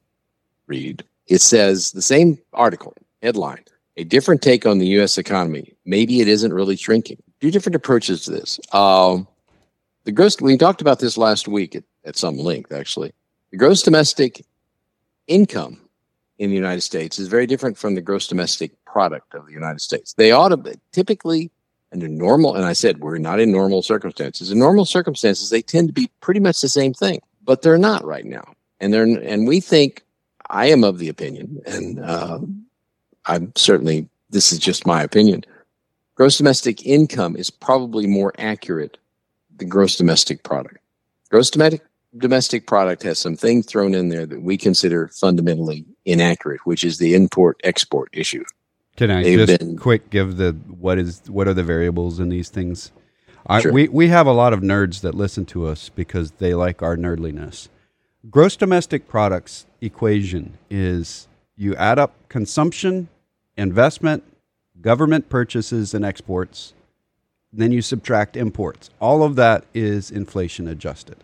read, 0.66 1.02
it 1.26 1.40
says 1.40 1.92
the 1.92 2.02
same 2.02 2.38
article 2.52 2.94
headline: 3.22 3.64
a 3.96 4.04
different 4.04 4.42
take 4.42 4.66
on 4.66 4.78
the 4.78 4.86
U.S. 4.98 5.18
economy. 5.18 5.72
Maybe 5.84 6.20
it 6.20 6.28
isn't 6.28 6.52
really 6.52 6.76
shrinking 6.76 7.22
Two 7.40 7.50
different 7.50 7.76
approaches 7.76 8.24
to 8.24 8.30
this. 8.30 8.58
Um, 8.72 9.28
the 10.04 10.12
gross, 10.12 10.40
we 10.40 10.56
talked 10.56 10.80
about 10.80 11.00
this 11.00 11.18
last 11.18 11.48
week 11.48 11.76
at, 11.76 11.84
at 12.04 12.16
some 12.16 12.38
length, 12.38 12.72
actually. 12.72 13.12
The 13.50 13.58
gross 13.58 13.82
domestic 13.82 14.44
income 15.26 15.80
in 16.38 16.50
the 16.50 16.56
United 16.56 16.80
States 16.80 17.18
is 17.18 17.28
very 17.28 17.46
different 17.46 17.76
from 17.76 17.94
the 17.94 18.00
gross 18.00 18.26
domestic 18.26 18.72
product 18.96 19.34
of 19.34 19.44
the 19.44 19.52
United 19.52 19.82
States. 19.82 20.14
They 20.14 20.32
ought 20.32 20.48
to 20.48 20.56
be, 20.56 20.72
typically 20.90 21.50
under 21.92 22.08
normal, 22.08 22.54
and 22.54 22.64
I 22.64 22.72
said 22.72 23.00
we're 23.00 23.18
not 23.18 23.40
in 23.40 23.52
normal 23.52 23.82
circumstances. 23.82 24.50
In 24.50 24.58
normal 24.58 24.86
circumstances, 24.86 25.50
they 25.50 25.60
tend 25.60 25.88
to 25.88 25.92
be 25.92 26.10
pretty 26.22 26.40
much 26.40 26.62
the 26.62 26.70
same 26.70 26.94
thing, 26.94 27.20
but 27.44 27.60
they're 27.60 27.76
not 27.76 28.06
right 28.06 28.24
now. 28.24 28.54
And 28.80 28.94
they're 28.94 29.02
and 29.02 29.46
we 29.46 29.60
think 29.60 30.02
I 30.48 30.68
am 30.68 30.82
of 30.82 30.98
the 30.98 31.10
opinion, 31.10 31.60
and 31.66 32.00
uh, 32.00 32.38
I'm 33.26 33.52
certainly 33.54 34.08
this 34.30 34.50
is 34.50 34.58
just 34.58 34.86
my 34.86 35.02
opinion. 35.02 35.44
Gross 36.14 36.38
domestic 36.38 36.86
income 36.86 37.36
is 37.36 37.50
probably 37.50 38.06
more 38.06 38.32
accurate 38.38 38.96
than 39.58 39.68
gross 39.68 39.96
domestic 39.96 40.42
product. 40.42 40.78
Gross 41.28 41.50
domestic 41.50 41.82
domestic 42.16 42.66
product 42.66 43.02
has 43.02 43.18
some 43.18 43.36
things 43.36 43.66
thrown 43.66 43.92
in 43.92 44.08
there 44.08 44.24
that 44.24 44.40
we 44.40 44.56
consider 44.56 45.08
fundamentally 45.08 45.84
inaccurate, 46.06 46.60
which 46.64 46.82
is 46.82 46.96
the 46.96 47.14
import 47.14 47.60
export 47.62 48.08
issue. 48.14 48.42
Can 48.96 49.10
I 49.10 49.22
They've 49.22 49.46
just 49.46 49.58
been- 49.60 49.76
quick 49.76 50.10
give 50.10 50.36
the 50.36 50.52
what 50.78 50.98
is 50.98 51.22
what 51.28 51.46
are 51.46 51.54
the 51.54 51.62
variables 51.62 52.18
in 52.18 52.28
these 52.28 52.48
things? 52.48 52.92
I, 53.46 53.60
Sure. 53.60 53.72
We 53.72 53.88
we 53.88 54.08
have 54.08 54.26
a 54.26 54.32
lot 54.32 54.52
of 54.52 54.60
nerds 54.60 55.02
that 55.02 55.14
listen 55.14 55.44
to 55.46 55.66
us 55.66 55.88
because 55.90 56.32
they 56.32 56.54
like 56.54 56.82
our 56.82 56.96
nerdliness. 56.96 57.68
Gross 58.28 58.56
domestic 58.56 59.06
products 59.06 59.66
equation 59.80 60.58
is 60.68 61.28
you 61.56 61.76
add 61.76 61.98
up 61.98 62.14
consumption, 62.28 63.08
investment, 63.56 64.24
government 64.80 65.28
purchases 65.28 65.94
and 65.94 66.04
exports, 66.04 66.74
then 67.52 67.70
you 67.72 67.80
subtract 67.82 68.36
imports. 68.36 68.90
All 69.00 69.22
of 69.22 69.36
that 69.36 69.64
is 69.72 70.10
inflation 70.10 70.66
adjusted. 70.66 71.16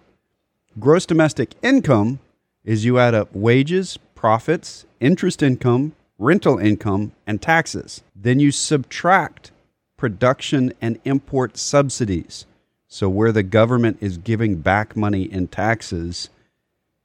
Gross 0.78 1.04
domestic 1.06 1.54
income 1.62 2.20
is 2.64 2.84
you 2.84 2.98
add 2.98 3.14
up 3.14 3.34
wages, 3.34 3.98
profits, 4.14 4.86
interest 5.00 5.42
income, 5.42 5.94
rental 6.18 6.58
income, 6.58 7.12
and 7.26 7.40
taxes. 7.40 8.02
Then 8.14 8.40
you 8.40 8.52
subtract 8.52 9.50
production 9.96 10.72
and 10.80 10.98
import 11.04 11.56
subsidies. 11.56 12.46
So, 12.88 13.08
where 13.08 13.32
the 13.32 13.42
government 13.42 13.98
is 14.00 14.18
giving 14.18 14.56
back 14.56 14.96
money 14.96 15.22
in 15.22 15.48
taxes 15.48 16.28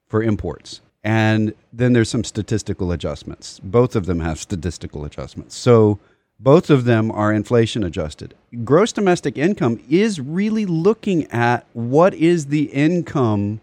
for 0.08 0.22
imports. 0.22 0.82
And 1.04 1.54
then 1.72 1.94
there's 1.94 2.10
some 2.10 2.26
statistical 2.26 2.92
adjustments. 2.92 3.62
Both 3.64 3.96
of 3.96 4.06
them 4.06 4.20
have 4.20 4.40
statistical 4.40 5.06
adjustments. 5.06 5.56
So, 5.56 6.00
both 6.40 6.70
of 6.70 6.84
them 6.84 7.10
are 7.12 7.34
inflation 7.34 7.84
adjusted. 7.84 8.36
Gross 8.64 8.92
domestic 8.92 9.38
income 9.38 9.80
is 9.90 10.20
really 10.20 10.66
looking 10.66 11.26
at 11.32 11.66
what 11.74 12.14
is 12.14 12.48
the 12.48 12.66
income 12.66 13.62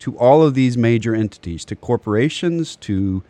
to 0.00 0.16
all 0.18 0.42
of 0.42 0.54
these 0.54 0.76
major 0.76 1.14
entities, 1.14 1.64
to 1.66 1.76
corporations, 1.76 2.76
to 2.76 3.22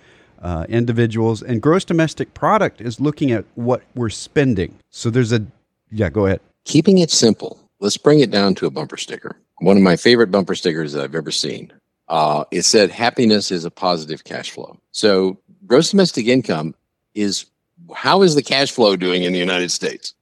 uh, 0.42 0.66
individuals, 0.68 1.42
and 1.42 1.62
gross 1.62 1.84
domestic 1.84 2.34
product 2.34 2.80
is 2.80 3.00
looking 3.00 3.30
at 3.32 3.44
what 3.54 3.82
we're 3.94 4.10
spending. 4.10 4.78
So 4.90 5.10
there's 5.10 5.32
a, 5.32 5.44
yeah, 5.90 6.10
go 6.10 6.26
ahead. 6.26 6.40
Keeping 6.64 6.98
it 6.98 7.10
simple, 7.10 7.58
let's 7.80 7.96
bring 7.96 8.20
it 8.20 8.30
down 8.30 8.54
to 8.56 8.66
a 8.66 8.70
bumper 8.70 8.96
sticker. 8.96 9.36
One 9.58 9.76
of 9.76 9.82
my 9.82 9.96
favorite 9.96 10.30
bumper 10.30 10.54
stickers 10.54 10.92
that 10.92 11.04
I've 11.04 11.14
ever 11.14 11.30
seen. 11.30 11.72
Uh, 12.08 12.44
it 12.50 12.62
said, 12.62 12.90
"Happiness 12.90 13.50
is 13.50 13.64
a 13.64 13.70
positive 13.70 14.24
cash 14.24 14.50
flow." 14.50 14.78
So, 14.92 15.38
gross 15.66 15.90
domestic 15.90 16.26
income 16.26 16.74
is 17.14 17.46
how 17.94 18.22
is 18.22 18.34
the 18.34 18.42
cash 18.42 18.70
flow 18.70 18.96
doing 18.96 19.24
in 19.24 19.32
the 19.32 19.38
United 19.38 19.70
States? 19.70 20.14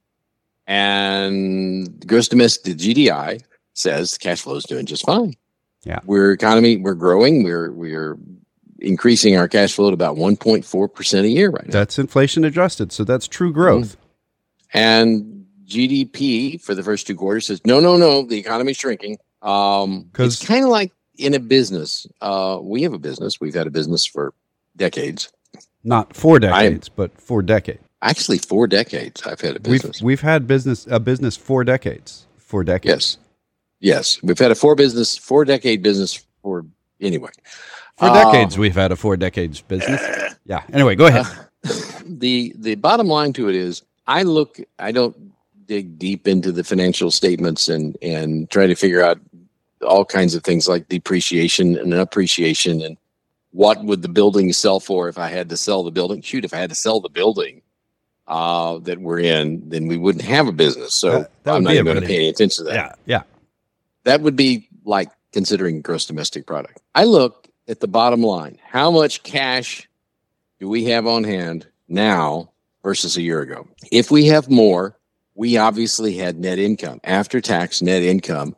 And 0.67 2.05
gross 2.07 2.27
domestic 2.27 2.77
GDI 2.77 3.41
says 3.73 4.13
the 4.13 4.19
cash 4.19 4.41
flow 4.41 4.55
is 4.55 4.63
doing 4.63 4.85
just 4.85 5.05
fine. 5.05 5.35
Yeah. 5.83 5.99
we're 6.05 6.31
economy, 6.31 6.77
we're 6.77 6.95
growing, 6.95 7.43
we're 7.43 7.71
we're 7.71 8.17
increasing 8.85 9.35
our 9.35 9.47
cash 9.47 9.73
flow 9.73 9.87
at 9.89 9.93
about 9.93 10.15
1.4 10.15 10.93
percent 10.93 11.25
a 11.25 11.29
year 11.29 11.49
right 11.49 11.65
now. 11.65 11.71
That's 11.71 11.99
inflation 11.99 12.45
adjusted. 12.45 12.91
So 12.91 13.03
that's 13.03 13.27
true 13.27 13.51
growth. 13.51 13.97
And 14.73 15.45
GDP 15.65 16.61
for 16.61 16.75
the 16.75 16.83
first 16.83 17.07
two 17.07 17.15
quarters 17.15 17.47
says, 17.47 17.61
no, 17.65 17.79
no, 17.79 17.97
no, 17.97 18.23
the 18.25 18.37
economy's 18.37 18.77
shrinking. 18.77 19.17
Um, 19.41 20.09
it's 20.17 20.45
kind 20.45 20.63
of 20.63 20.69
like 20.69 20.91
in 21.17 21.33
a 21.33 21.39
business. 21.39 22.07
Uh, 22.21 22.59
we 22.61 22.83
have 22.83 22.93
a 22.93 22.99
business. 22.99 23.39
We've 23.39 23.53
had 23.53 23.67
a 23.67 23.71
business 23.71 24.05
for 24.05 24.33
decades. 24.75 25.31
Not 25.83 26.15
four 26.15 26.39
decades, 26.39 26.89
but 26.89 27.19
four 27.21 27.41
decades. 27.41 27.81
Actually, 28.01 28.39
four 28.39 28.67
decades. 28.67 29.21
I've 29.23 29.39
had 29.41 29.51
a 29.51 29.69
We've 29.69 29.81
business. 29.81 30.01
we've 30.01 30.21
had 30.21 30.47
business 30.47 30.87
a 30.89 30.99
business 30.99 31.37
four 31.37 31.63
decades. 31.63 32.25
Four 32.37 32.63
decades. 32.63 33.17
yes, 33.79 34.15
yes, 34.15 34.23
we've 34.23 34.37
had 34.37 34.51
a 34.51 34.55
four 34.55 34.75
business, 34.75 35.17
four 35.17 35.45
decade 35.45 35.81
business 35.81 36.23
for 36.41 36.65
anyway. 37.01 37.29
For 37.97 38.05
Uh, 38.07 38.31
decades, 38.31 38.57
we've 38.57 38.75
had 38.75 38.91
a 38.91 38.95
four 38.95 39.17
decades 39.17 39.61
business. 39.61 40.01
Yeah. 40.47 40.61
Anyway, 40.71 40.93
go 40.95 41.07
ahead. 41.07 41.25
the 42.05 42.53
the 42.59 42.75
bottom 42.75 43.07
line 43.07 43.33
to 43.33 43.49
it 43.49 43.55
is 43.55 43.81
I 44.05 44.21
look 44.21 44.59
I 44.77 44.91
don't 44.91 45.15
dig 45.65 45.97
deep 45.97 46.27
into 46.27 46.51
the 46.51 46.63
financial 46.63 47.09
statements 47.09 47.67
and 47.67 47.97
and 48.03 48.47
try 48.51 48.67
to 48.67 48.75
figure 48.75 49.01
out 49.01 49.19
all 49.81 50.05
kinds 50.05 50.35
of 50.35 50.43
things 50.43 50.67
like 50.67 50.87
depreciation 50.87 51.79
and 51.79 51.95
appreciation 51.95 52.79
and 52.83 52.95
what 53.53 53.83
would 53.85 54.03
the 54.03 54.07
building 54.07 54.53
sell 54.53 54.79
for 54.79 55.09
if 55.09 55.17
I 55.17 55.29
had 55.29 55.49
to 55.49 55.57
sell 55.57 55.81
the 55.81 55.89
building 55.89 56.21
shoot 56.21 56.45
if 56.45 56.53
I 56.53 56.57
had 56.57 56.69
to 56.69 56.75
sell 56.75 56.99
the 56.99 57.09
building 57.09 57.63
uh 58.27 58.77
that 58.79 58.99
we're 59.01 59.21
in 59.21 59.67
then 59.67 59.87
we 59.87 59.97
wouldn't 59.97 60.25
have 60.25 60.47
a 60.47 60.51
business 60.51 60.93
so 60.93 61.09
That- 61.11 61.31
that 61.43 61.55
I'm 61.55 61.63
not 61.63 61.73
even 61.73 61.85
going 61.85 62.01
to 62.01 62.05
pay 62.05 62.17
any 62.17 62.29
attention 62.29 62.65
to 62.65 62.71
that 62.71 62.99
yeah. 63.07 63.15
Yeah. 63.15 63.23
that 64.03 64.21
would 64.21 64.35
be 64.35 64.69
like 64.83 65.09
considering 65.33 65.81
gross 65.81 66.05
domestic 66.05 66.45
product. 66.45 66.81
I 66.93 67.05
look 67.05 67.44
at 67.67 67.79
the 67.79 67.87
bottom 67.87 68.21
line. 68.21 68.57
How 68.63 68.91
much 68.91 69.23
cash 69.23 69.89
do 70.59 70.69
we 70.69 70.85
have 70.85 71.07
on 71.07 71.23
hand 71.23 71.67
now 71.87 72.51
versus 72.83 73.17
a 73.17 73.21
year 73.21 73.41
ago? 73.41 73.67
If 73.91 74.11
we 74.11 74.27
have 74.27 74.49
more, 74.49 74.97
we 75.35 75.57
obviously 75.57 76.15
had 76.15 76.39
net 76.39 76.59
income, 76.59 77.01
after 77.03 77.41
tax 77.41 77.81
net 77.81 78.03
income, 78.03 78.55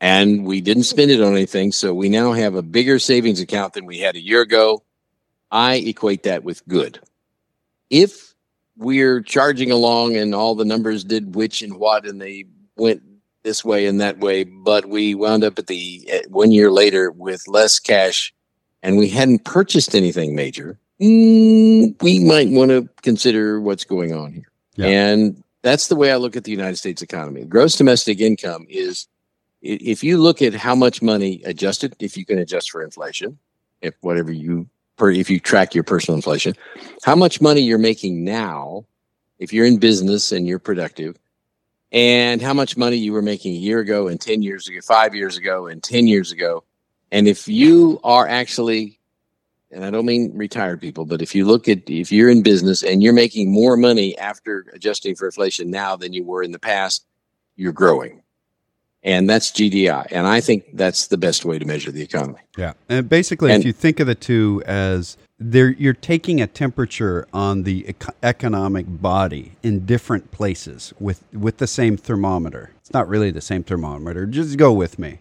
and 0.00 0.44
we 0.44 0.60
didn't 0.60 0.84
spend 0.84 1.10
it 1.10 1.20
on 1.20 1.32
anything. 1.32 1.72
So 1.72 1.94
we 1.94 2.08
now 2.08 2.32
have 2.32 2.54
a 2.54 2.62
bigger 2.62 2.98
savings 2.98 3.40
account 3.40 3.74
than 3.74 3.86
we 3.86 3.98
had 3.98 4.16
a 4.16 4.22
year 4.22 4.42
ago. 4.42 4.82
I 5.50 5.76
equate 5.76 6.24
that 6.24 6.44
with 6.44 6.66
good. 6.68 7.00
If 7.90 8.34
we're 8.76 9.22
charging 9.22 9.70
along 9.70 10.16
and 10.16 10.34
all 10.34 10.54
the 10.54 10.64
numbers 10.64 11.04
did 11.04 11.34
which 11.34 11.62
and 11.62 11.76
what 11.76 12.06
and 12.06 12.20
they 12.20 12.46
went 12.76 13.02
this 13.42 13.64
way 13.64 13.86
and 13.86 14.00
that 14.00 14.18
way, 14.18 14.44
but 14.44 14.86
we 14.86 15.14
wound 15.14 15.42
up 15.44 15.58
at 15.58 15.66
the 15.66 16.06
one 16.28 16.52
year 16.52 16.70
later 16.70 17.10
with 17.10 17.48
less 17.48 17.78
cash, 17.78 18.32
and 18.82 18.96
we 18.96 19.08
hadn't 19.08 19.44
purchased 19.44 19.94
anything 19.94 20.34
major. 20.34 20.78
mm, 21.00 22.00
we 22.02 22.24
might 22.24 22.48
want 22.48 22.70
to 22.70 22.88
consider 23.02 23.60
what's 23.60 23.84
going 23.84 24.12
on 24.12 24.32
here. 24.32 24.50
Yeah. 24.76 24.86
And 24.86 25.42
that's 25.62 25.88
the 25.88 25.96
way 25.96 26.12
I 26.12 26.16
look 26.16 26.36
at 26.36 26.44
the 26.44 26.50
United 26.50 26.76
States 26.76 27.02
economy. 27.02 27.44
Gross 27.44 27.76
domestic 27.76 28.20
income 28.20 28.66
is, 28.68 29.06
if 29.60 30.04
you 30.04 30.18
look 30.18 30.40
at 30.40 30.54
how 30.54 30.74
much 30.74 31.02
money 31.02 31.42
adjusted, 31.44 31.94
if 31.98 32.16
you 32.16 32.24
can 32.24 32.38
adjust 32.38 32.70
for 32.70 32.82
inflation, 32.82 33.38
if 33.80 33.94
whatever 34.00 34.32
you 34.32 34.68
per, 34.96 35.10
if 35.10 35.30
you 35.30 35.40
track 35.40 35.74
your 35.74 35.84
personal 35.84 36.16
inflation, 36.16 36.54
how 37.04 37.16
much 37.16 37.40
money 37.40 37.60
you're 37.60 37.78
making 37.78 38.24
now, 38.24 38.84
if 39.38 39.52
you're 39.52 39.66
in 39.66 39.78
business 39.78 40.32
and 40.32 40.46
you're 40.46 40.58
productive, 40.58 41.16
and 41.90 42.42
how 42.42 42.52
much 42.52 42.76
money 42.76 42.96
you 42.96 43.12
were 43.12 43.22
making 43.22 43.54
a 43.54 43.58
year 43.58 43.80
ago 43.80 44.08
and 44.08 44.20
10 44.20 44.42
years 44.42 44.68
ago, 44.68 44.78
five 44.82 45.14
years 45.14 45.36
ago 45.36 45.66
and 45.66 45.82
10 45.82 46.06
years 46.06 46.32
ago. 46.32 46.62
And 47.10 47.26
if 47.26 47.48
you 47.48 48.00
are 48.04 48.26
actually, 48.28 48.98
and 49.70 49.84
I 49.84 49.90
don't 49.90 50.06
mean 50.06 50.32
retired 50.34 50.80
people, 50.80 51.04
but 51.04 51.22
if 51.22 51.34
you 51.34 51.44
look 51.46 51.68
at, 51.68 51.88
if 51.88 52.12
you're 52.12 52.28
in 52.28 52.42
business 52.42 52.82
and 52.82 53.02
you're 53.02 53.12
making 53.12 53.52
more 53.52 53.76
money 53.76 54.16
after 54.18 54.66
adjusting 54.72 55.14
for 55.14 55.26
inflation 55.26 55.70
now 55.70 55.96
than 55.96 56.12
you 56.12 56.24
were 56.24 56.42
in 56.42 56.52
the 56.52 56.58
past, 56.58 57.06
you're 57.56 57.72
growing. 57.72 58.22
And 59.02 59.30
that's 59.30 59.50
GDI. 59.52 60.08
And 60.10 60.26
I 60.26 60.40
think 60.40 60.64
that's 60.74 61.06
the 61.06 61.16
best 61.16 61.44
way 61.44 61.58
to 61.58 61.64
measure 61.64 61.92
the 61.92 62.02
economy. 62.02 62.40
Yeah, 62.56 62.72
and 62.88 63.08
basically, 63.08 63.52
And- 63.52 63.60
if 63.62 63.66
you 63.66 63.72
think 63.72 64.00
of 64.00 64.06
the 64.06 64.14
two 64.14 64.62
as 64.66 65.16
there, 65.38 65.70
you're 65.70 65.92
taking 65.92 66.40
a 66.40 66.48
temperature 66.48 67.26
on 67.32 67.62
the 67.62 67.88
eco- 67.88 68.12
economic 68.24 68.86
body 68.88 69.52
in 69.62 69.86
different 69.86 70.32
places 70.32 70.92
with 70.98 71.22
with 71.32 71.58
the 71.58 71.68
same 71.68 71.96
thermometer. 71.96 72.72
It's 72.80 72.92
not 72.92 73.08
really 73.08 73.30
the 73.30 73.40
same 73.40 73.62
thermometer. 73.62 74.26
Just 74.26 74.56
go 74.56 74.72
with 74.72 74.98
me. 74.98 75.20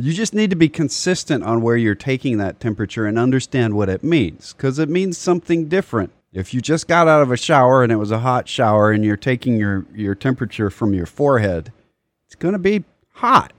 You 0.00 0.12
just 0.12 0.32
need 0.32 0.50
to 0.50 0.56
be 0.56 0.68
consistent 0.68 1.42
on 1.42 1.60
where 1.60 1.76
you're 1.76 1.96
taking 1.96 2.38
that 2.38 2.60
temperature 2.60 3.04
and 3.04 3.18
understand 3.18 3.74
what 3.74 3.88
it 3.88 4.04
means, 4.04 4.52
because 4.52 4.78
it 4.78 4.88
means 4.88 5.18
something 5.18 5.66
different. 5.66 6.12
If 6.32 6.54
you 6.54 6.60
just 6.60 6.86
got 6.86 7.08
out 7.08 7.20
of 7.20 7.32
a 7.32 7.36
shower 7.36 7.82
and 7.82 7.90
it 7.90 7.96
was 7.96 8.12
a 8.12 8.20
hot 8.20 8.48
shower, 8.48 8.92
and 8.92 9.04
you're 9.04 9.16
taking 9.16 9.56
your 9.56 9.86
your 9.92 10.14
temperature 10.14 10.70
from 10.70 10.94
your 10.94 11.06
forehead, 11.06 11.72
it's 12.26 12.36
going 12.36 12.52
to 12.52 12.60
be 12.60 12.84
hot. 13.14 13.52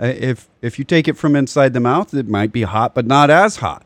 Uh, 0.00 0.06
if 0.16 0.48
if 0.62 0.78
you 0.78 0.84
take 0.86 1.06
it 1.06 1.18
from 1.18 1.36
inside 1.36 1.74
the 1.74 1.80
mouth, 1.80 2.14
it 2.14 2.26
might 2.26 2.52
be 2.52 2.62
hot, 2.62 2.94
but 2.94 3.06
not 3.06 3.28
as 3.28 3.56
hot. 3.56 3.84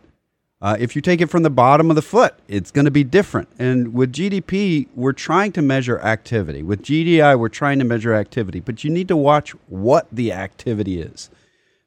Uh, 0.62 0.76
if 0.78 0.94
you 0.94 1.02
take 1.02 1.20
it 1.20 1.28
from 1.28 1.42
the 1.42 1.50
bottom 1.50 1.90
of 1.90 1.96
the 1.96 2.02
foot, 2.02 2.36
it's 2.46 2.70
going 2.70 2.84
to 2.84 2.90
be 2.92 3.02
different. 3.02 3.48
And 3.58 3.92
with 3.92 4.12
GDP, 4.12 4.86
we're 4.94 5.12
trying 5.12 5.50
to 5.52 5.62
measure 5.62 5.98
activity. 5.98 6.62
With 6.62 6.82
GDI, 6.82 7.36
we're 7.36 7.48
trying 7.48 7.80
to 7.80 7.84
measure 7.84 8.14
activity, 8.14 8.60
but 8.60 8.84
you 8.84 8.90
need 8.90 9.08
to 9.08 9.16
watch 9.16 9.50
what 9.66 10.06
the 10.12 10.30
activity 10.32 11.00
is. 11.00 11.30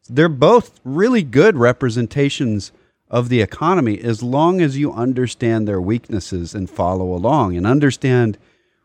They're 0.10 0.30
both 0.30 0.80
really 0.84 1.24
good 1.24 1.58
representations 1.58 2.72
of 3.10 3.30
the 3.30 3.42
economy 3.42 4.00
as 4.00 4.22
long 4.22 4.62
as 4.62 4.78
you 4.78 4.92
understand 4.92 5.68
their 5.68 5.82
weaknesses 5.82 6.54
and 6.54 6.70
follow 6.70 7.14
along 7.14 7.56
and 7.56 7.66
understand 7.66 8.38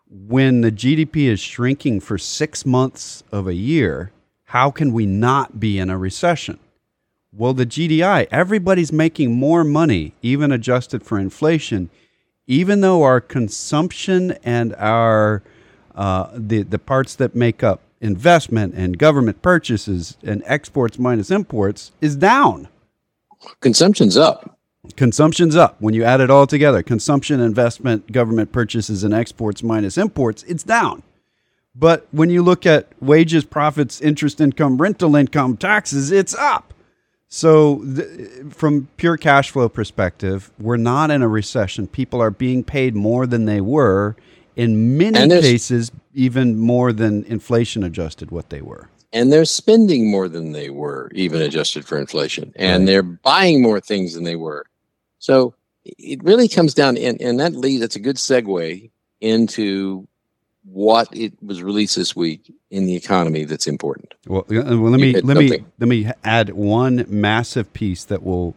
when 0.08 0.61
the 0.61 0.72
GDP 0.72 1.28
is 1.28 1.40
shrinking 1.40 2.00
for 2.00 2.18
six 2.18 2.66
months 2.66 3.24
of 3.32 3.46
a 3.46 3.54
year, 3.54 4.12
how 4.44 4.70
can 4.70 4.92
we 4.92 5.06
not 5.06 5.58
be 5.58 5.78
in 5.78 5.88
a 5.88 5.96
recession? 5.96 6.58
Well, 7.32 7.54
the 7.54 7.64
GDI, 7.64 8.28
everybody's 8.30 8.92
making 8.92 9.35
more 9.35 9.64
money, 9.64 10.12
even 10.20 10.52
adjusted 10.52 11.02
for 11.02 11.18
inflation, 11.18 11.88
even 12.46 12.82
though 12.82 13.02
our 13.02 13.20
consumption 13.20 14.32
and 14.44 14.74
our 14.74 15.42
uh, 15.94 16.30
the 16.35 16.62
the 16.62 16.78
parts 16.78 17.14
that 17.16 17.35
make 17.35 17.62
up 17.62 17.80
investment 18.02 18.74
and 18.74 18.98
government 18.98 19.40
purchases 19.40 20.18
and 20.22 20.42
exports 20.44 20.98
minus 20.98 21.30
imports 21.30 21.92
is 22.02 22.16
down. 22.16 22.68
Consumption's 23.60 24.16
up. 24.18 24.58
Consumption's 24.96 25.54
up. 25.56 25.76
When 25.80 25.94
you 25.94 26.02
add 26.02 26.20
it 26.20 26.30
all 26.30 26.46
together, 26.46 26.82
consumption, 26.82 27.40
investment, 27.40 28.10
government 28.10 28.52
purchases, 28.52 29.04
and 29.04 29.14
exports 29.14 29.62
minus 29.62 29.96
imports, 29.96 30.42
it's 30.42 30.64
down. 30.64 31.04
But 31.74 32.06
when 32.10 32.28
you 32.28 32.42
look 32.42 32.66
at 32.66 32.88
wages, 33.00 33.44
profits, 33.44 34.00
interest 34.00 34.40
income, 34.40 34.78
rental 34.78 35.14
income, 35.16 35.56
taxes, 35.56 36.10
it's 36.10 36.34
up. 36.34 36.74
So, 37.28 37.82
th- 37.84 38.28
from 38.50 38.88
pure 38.98 39.16
cash 39.16 39.50
flow 39.50 39.68
perspective, 39.70 40.50
we're 40.58 40.76
not 40.76 41.10
in 41.10 41.22
a 41.22 41.28
recession. 41.28 41.86
People 41.86 42.20
are 42.20 42.30
being 42.30 42.62
paid 42.62 42.94
more 42.94 43.26
than 43.26 43.46
they 43.46 43.60
were. 43.62 44.16
In 44.56 44.98
many 44.98 45.28
cases, 45.28 45.90
even 46.14 46.58
more 46.58 46.92
than 46.92 47.24
inflation 47.24 47.82
adjusted 47.82 48.30
what 48.30 48.50
they 48.50 48.60
were. 48.60 48.88
And 49.12 49.32
they're 49.32 49.44
spending 49.44 50.10
more 50.10 50.28
than 50.28 50.52
they 50.52 50.70
were, 50.70 51.10
even 51.14 51.42
adjusted 51.42 51.84
for 51.84 51.98
inflation. 51.98 52.52
And 52.56 52.82
right. 52.82 52.86
they're 52.86 53.02
buying 53.02 53.62
more 53.62 53.80
things 53.80 54.14
than 54.14 54.24
they 54.24 54.36
were. 54.36 54.66
So 55.18 55.54
it 55.84 56.22
really 56.24 56.48
comes 56.48 56.74
down, 56.74 56.96
and, 56.96 57.20
and 57.20 57.38
that 57.40 57.54
leads, 57.54 57.80
that's 57.80 57.96
a 57.96 58.00
good 58.00 58.16
segue 58.16 58.90
into 59.20 60.06
what 60.64 61.08
it 61.16 61.32
was 61.42 61.62
released 61.62 61.96
this 61.96 62.14
week 62.14 62.52
in 62.70 62.86
the 62.86 62.94
economy 62.94 63.44
that's 63.44 63.66
important. 63.66 64.14
Well, 64.26 64.44
well 64.48 64.62
let 64.62 65.00
me 65.00 65.20
let 65.20 65.36
me 65.36 65.64
let 65.78 65.88
me 65.88 66.10
add 66.22 66.50
one 66.50 67.04
massive 67.08 67.72
piece 67.72 68.04
that 68.04 68.22
will 68.22 68.54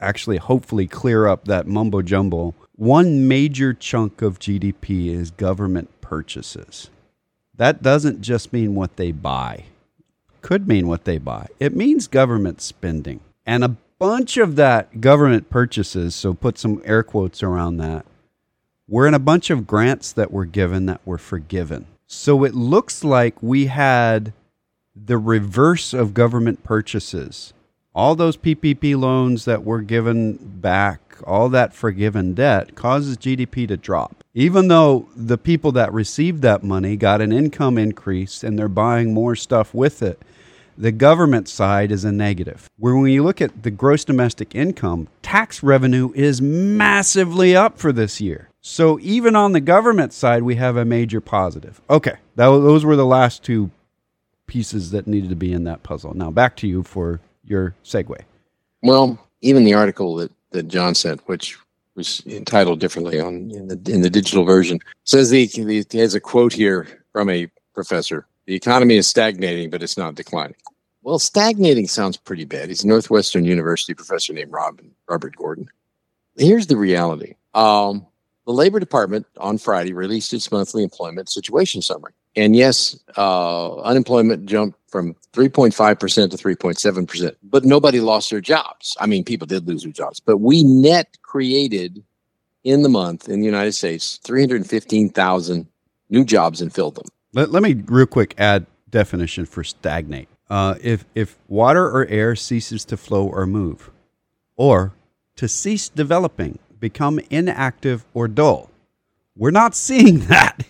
actually 0.00 0.36
hopefully 0.36 0.86
clear 0.86 1.26
up 1.26 1.46
that 1.46 1.66
mumbo 1.66 2.02
jumbo. 2.02 2.54
One 2.82 3.28
major 3.28 3.72
chunk 3.72 4.22
of 4.22 4.40
GDP 4.40 5.06
is 5.06 5.30
government 5.30 5.88
purchases. 6.00 6.90
That 7.54 7.80
doesn't 7.80 8.22
just 8.22 8.52
mean 8.52 8.74
what 8.74 8.96
they 8.96 9.12
buy. 9.12 9.66
Could 10.40 10.66
mean 10.66 10.88
what 10.88 11.04
they 11.04 11.18
buy. 11.18 11.46
It 11.60 11.76
means 11.76 12.08
government 12.08 12.60
spending. 12.60 13.20
And 13.46 13.62
a 13.62 13.76
bunch 14.00 14.36
of 14.36 14.56
that 14.56 15.00
government 15.00 15.48
purchases, 15.48 16.16
so 16.16 16.34
put 16.34 16.58
some 16.58 16.82
air 16.84 17.04
quotes 17.04 17.40
around 17.40 17.76
that, 17.76 18.04
were 18.88 19.06
in 19.06 19.14
a 19.14 19.20
bunch 19.20 19.48
of 19.48 19.68
grants 19.68 20.10
that 20.14 20.32
were 20.32 20.44
given 20.44 20.86
that 20.86 21.02
were 21.04 21.18
forgiven. 21.18 21.86
So 22.08 22.42
it 22.42 22.52
looks 22.52 23.04
like 23.04 23.40
we 23.40 23.66
had 23.66 24.32
the 24.96 25.18
reverse 25.18 25.94
of 25.94 26.14
government 26.14 26.64
purchases. 26.64 27.52
All 27.94 28.14
those 28.14 28.38
PPP 28.38 28.98
loans 28.98 29.44
that 29.44 29.64
were 29.64 29.82
given 29.82 30.38
back, 30.60 31.16
all 31.24 31.50
that 31.50 31.74
forgiven 31.74 32.32
debt 32.32 32.74
causes 32.74 33.18
GDP 33.18 33.68
to 33.68 33.76
drop. 33.76 34.24
Even 34.32 34.68
though 34.68 35.08
the 35.14 35.36
people 35.36 35.72
that 35.72 35.92
received 35.92 36.40
that 36.40 36.62
money 36.62 36.96
got 36.96 37.20
an 37.20 37.32
income 37.32 37.76
increase 37.76 38.42
and 38.42 38.58
they're 38.58 38.68
buying 38.68 39.12
more 39.12 39.36
stuff 39.36 39.74
with 39.74 40.02
it, 40.02 40.22
the 40.78 40.90
government 40.90 41.50
side 41.50 41.92
is 41.92 42.02
a 42.02 42.10
negative. 42.10 42.70
Where 42.78 42.96
when 42.96 43.10
you 43.10 43.22
look 43.22 43.42
at 43.42 43.62
the 43.62 43.70
gross 43.70 44.06
domestic 44.06 44.54
income, 44.54 45.08
tax 45.20 45.62
revenue 45.62 46.12
is 46.14 46.40
massively 46.40 47.54
up 47.54 47.78
for 47.78 47.92
this 47.92 48.22
year. 48.22 48.48
So 48.62 48.98
even 49.00 49.36
on 49.36 49.52
the 49.52 49.60
government 49.60 50.14
side, 50.14 50.44
we 50.44 50.54
have 50.54 50.78
a 50.78 50.86
major 50.86 51.20
positive. 51.20 51.82
Okay, 51.90 52.16
that, 52.36 52.46
those 52.46 52.86
were 52.86 52.96
the 52.96 53.04
last 53.04 53.42
two 53.42 53.70
pieces 54.46 54.92
that 54.92 55.06
needed 55.06 55.28
to 55.28 55.36
be 55.36 55.52
in 55.52 55.64
that 55.64 55.82
puzzle. 55.82 56.14
Now 56.14 56.30
back 56.30 56.56
to 56.56 56.66
you 56.66 56.82
for 56.82 57.20
your 57.44 57.74
segue. 57.84 58.20
Well, 58.82 59.18
even 59.40 59.64
the 59.64 59.74
article 59.74 60.16
that, 60.16 60.32
that 60.50 60.68
John 60.68 60.94
sent, 60.94 61.26
which 61.28 61.58
was 61.94 62.22
entitled 62.26 62.80
differently 62.80 63.20
on 63.20 63.50
in 63.50 63.68
the 63.68 63.92
in 63.92 64.00
the 64.00 64.10
digital 64.10 64.44
version, 64.44 64.80
says 65.04 65.30
he, 65.30 65.46
he 65.46 65.84
has 65.98 66.14
a 66.14 66.20
quote 66.20 66.52
here 66.52 66.86
from 67.12 67.28
a 67.28 67.48
professor. 67.74 68.26
The 68.46 68.54
economy 68.54 68.96
is 68.96 69.06
stagnating, 69.06 69.70
but 69.70 69.82
it's 69.82 69.96
not 69.96 70.14
declining. 70.14 70.56
Well, 71.02 71.18
stagnating 71.18 71.88
sounds 71.88 72.16
pretty 72.16 72.44
bad. 72.44 72.68
He's 72.68 72.84
a 72.84 72.88
Northwestern 72.88 73.44
University 73.44 73.92
professor 73.94 74.32
named 74.32 74.52
Robin, 74.52 74.90
Robert 75.08 75.36
Gordon. 75.36 75.68
Here's 76.36 76.68
the 76.68 76.76
reality. 76.76 77.34
Um, 77.54 78.06
the 78.46 78.52
Labor 78.52 78.80
Department 78.80 79.26
on 79.36 79.58
Friday 79.58 79.92
released 79.92 80.32
its 80.32 80.50
monthly 80.50 80.82
employment 80.82 81.28
situation 81.28 81.82
summary. 81.82 82.12
And 82.34 82.56
yes, 82.56 82.98
uh, 83.16 83.76
unemployment 83.80 84.46
jumped 84.46 84.78
from 84.88 85.14
3.5% 85.32 86.30
to 86.30 86.36
3.7%, 86.36 87.36
but 87.42 87.64
nobody 87.64 88.00
lost 88.00 88.30
their 88.30 88.40
jobs. 88.40 88.96
I 89.00 89.06
mean, 89.06 89.24
people 89.24 89.46
did 89.46 89.66
lose 89.66 89.82
their 89.82 89.92
jobs, 89.92 90.20
but 90.20 90.38
we 90.38 90.62
net 90.64 91.18
created 91.22 92.02
in 92.64 92.82
the 92.82 92.88
month 92.88 93.28
in 93.28 93.40
the 93.40 93.46
United 93.46 93.72
States 93.72 94.18
315,000 94.24 95.66
new 96.10 96.24
jobs 96.24 96.60
and 96.60 96.72
filled 96.72 96.94
them. 96.94 97.06
Let, 97.32 97.50
let 97.50 97.62
me 97.62 97.74
real 97.86 98.06
quick 98.06 98.34
add 98.38 98.66
definition 98.90 99.46
for 99.46 99.64
stagnate. 99.64 100.28
Uh, 100.48 100.74
if, 100.82 101.04
if 101.14 101.38
water 101.48 101.86
or 101.86 102.06
air 102.06 102.36
ceases 102.36 102.84
to 102.84 102.96
flow 102.96 103.26
or 103.26 103.46
move, 103.46 103.90
or 104.56 104.92
to 105.36 105.48
cease 105.48 105.88
developing, 105.88 106.58
become 106.78 107.18
inactive 107.30 108.04
or 108.12 108.28
dull. 108.28 108.70
We're 109.34 109.50
not 109.50 109.74
seeing 109.74 110.18
that. 110.26 110.62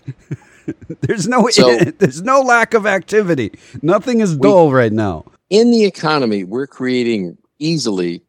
there's 1.00 1.28
no 1.28 1.48
so, 1.48 1.78
there's 1.98 2.22
no 2.22 2.40
lack 2.40 2.74
of 2.74 2.86
activity. 2.86 3.52
Nothing 3.82 4.20
is 4.20 4.36
dull 4.36 4.68
we, 4.68 4.74
right 4.74 4.92
now. 4.92 5.24
In 5.50 5.70
the 5.70 5.84
economy, 5.84 6.44
we're 6.44 6.66
creating 6.66 7.36
easily 7.58 8.22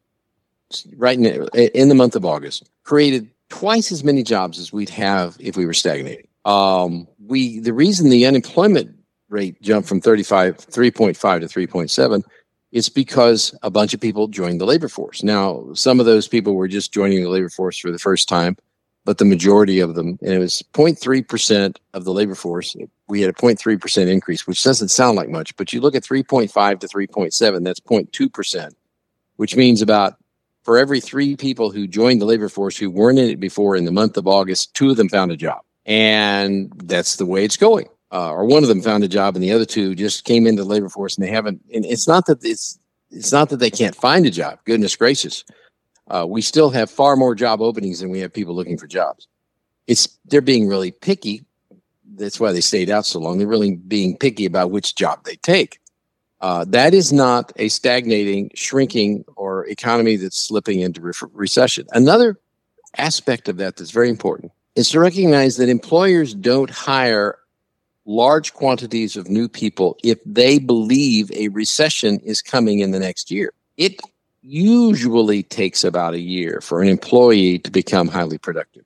right 0.96 1.18
in, 1.18 1.48
in 1.74 1.88
the 1.88 1.94
month 1.94 2.16
of 2.16 2.24
August, 2.24 2.68
created 2.82 3.28
twice 3.48 3.92
as 3.92 4.04
many 4.04 4.22
jobs 4.22 4.58
as 4.58 4.72
we'd 4.72 4.90
have 4.90 5.36
if 5.38 5.56
we 5.56 5.66
were 5.66 5.74
stagnating. 5.74 6.26
Um, 6.44 7.08
we 7.26 7.60
the 7.60 7.72
reason 7.72 8.10
the 8.10 8.26
unemployment 8.26 8.94
rate 9.28 9.60
jumped 9.62 9.88
from 9.88 10.00
35 10.00 10.58
3.5 10.58 11.40
to 11.40 11.46
3.7 11.46 12.22
it's 12.74 12.88
because 12.88 13.56
a 13.62 13.70
bunch 13.70 13.94
of 13.94 14.00
people 14.00 14.26
joined 14.26 14.60
the 14.60 14.66
labor 14.66 14.88
force. 14.88 15.22
Now, 15.22 15.64
some 15.74 16.00
of 16.00 16.06
those 16.06 16.26
people 16.26 16.56
were 16.56 16.66
just 16.66 16.92
joining 16.92 17.22
the 17.22 17.30
labor 17.30 17.48
force 17.48 17.78
for 17.78 17.92
the 17.92 18.00
first 18.00 18.28
time, 18.28 18.56
but 19.04 19.18
the 19.18 19.24
majority 19.24 19.80
of 19.80 19.94
them, 19.94 20.18
and 20.22 20.32
it 20.32 20.38
was 20.38 20.62
0.3% 20.72 21.76
of 21.92 22.04
the 22.04 22.12
labor 22.12 22.34
force, 22.34 22.74
we 23.08 23.20
had 23.20 23.30
a 23.30 23.34
0.3% 23.34 24.08
increase, 24.08 24.46
which 24.46 24.62
doesn't 24.62 24.88
sound 24.88 25.16
like 25.16 25.28
much, 25.28 25.56
but 25.56 25.72
you 25.72 25.80
look 25.80 25.94
at 25.94 26.02
3.5 26.02 26.80
to 26.80 26.86
3.7, 26.86 27.64
that's 27.64 27.80
0.2%, 27.80 28.70
which 29.36 29.56
means 29.56 29.82
about 29.82 30.16
for 30.62 30.78
every 30.78 31.00
three 31.00 31.36
people 31.36 31.70
who 31.70 31.86
joined 31.86 32.20
the 32.20 32.26
labor 32.26 32.48
force 32.48 32.76
who 32.76 32.90
weren't 32.90 33.18
in 33.18 33.28
it 33.28 33.40
before 33.40 33.76
in 33.76 33.84
the 33.84 33.92
month 33.92 34.16
of 34.16 34.26
August, 34.26 34.72
two 34.74 34.90
of 34.90 34.96
them 34.96 35.10
found 35.10 35.30
a 35.30 35.36
job. 35.36 35.60
And 35.84 36.72
that's 36.84 37.16
the 37.16 37.26
way 37.26 37.44
it's 37.44 37.58
going 37.58 37.88
uh, 38.14 38.30
or 38.30 38.44
one 38.44 38.62
of 38.62 38.68
them 38.68 38.80
found 38.80 39.02
a 39.02 39.08
job, 39.08 39.34
and 39.34 39.42
the 39.42 39.50
other 39.50 39.64
two 39.64 39.94
just 39.94 40.24
came 40.24 40.46
into 40.46 40.62
the 40.62 40.68
labor 40.68 40.88
force, 40.88 41.16
and 41.16 41.26
they 41.26 41.30
haven't. 41.30 41.60
And 41.74 41.84
it's 41.84 42.06
not 42.06 42.26
that 42.26 42.44
it's 42.44 42.78
it's 43.10 43.32
not 43.32 43.48
that 43.48 43.56
they 43.56 43.70
can't 43.70 43.96
find 43.96 44.24
a 44.24 44.30
job. 44.30 44.60
Goodness 44.64 44.94
gracious, 44.94 45.44
uh, 46.08 46.26
we 46.28 46.42
still 46.42 46.70
have 46.70 46.90
far 46.90 47.16
more 47.16 47.34
job 47.34 47.60
openings 47.60 48.00
than 48.00 48.10
we 48.10 48.20
have 48.20 48.32
people 48.32 48.54
looking 48.54 48.78
for 48.78 48.86
jobs. 48.86 49.26
It's 49.86 50.18
they're 50.26 50.40
being 50.40 50.68
really 50.68 50.90
picky. 50.90 51.44
That's 52.16 52.38
why 52.38 52.52
they 52.52 52.60
stayed 52.60 52.90
out 52.90 53.06
so 53.06 53.18
long. 53.18 53.38
They're 53.38 53.46
really 53.46 53.76
being 53.76 54.16
picky 54.16 54.46
about 54.46 54.70
which 54.70 54.94
job 54.94 55.24
they 55.24 55.36
take. 55.36 55.80
Uh, 56.40 56.64
that 56.68 56.92
is 56.92 57.12
not 57.12 57.52
a 57.56 57.68
stagnating, 57.68 58.50
shrinking, 58.54 59.24
or 59.36 59.66
economy 59.66 60.16
that's 60.16 60.38
slipping 60.38 60.80
into 60.80 61.00
re- 61.00 61.12
recession. 61.32 61.86
Another 61.92 62.38
aspect 62.98 63.48
of 63.48 63.56
that 63.56 63.76
that's 63.76 63.90
very 63.90 64.10
important 64.10 64.52
is 64.74 64.90
to 64.90 65.00
recognize 65.00 65.56
that 65.56 65.68
employers 65.68 66.34
don't 66.34 66.70
hire 66.70 67.38
large 68.06 68.52
quantities 68.52 69.16
of 69.16 69.28
new 69.28 69.48
people 69.48 69.96
if 70.04 70.18
they 70.26 70.58
believe 70.58 71.30
a 71.32 71.48
recession 71.48 72.20
is 72.20 72.42
coming 72.42 72.80
in 72.80 72.90
the 72.90 72.98
next 72.98 73.30
year. 73.30 73.52
It 73.76 73.98
usually 74.44 75.42
takes 75.42 75.84
about 75.84 76.12
a 76.14 76.20
year 76.20 76.60
for 76.60 76.82
an 76.82 76.88
employee 76.88 77.58
to 77.60 77.70
become 77.70 78.08
highly 78.08 78.36
productive, 78.36 78.84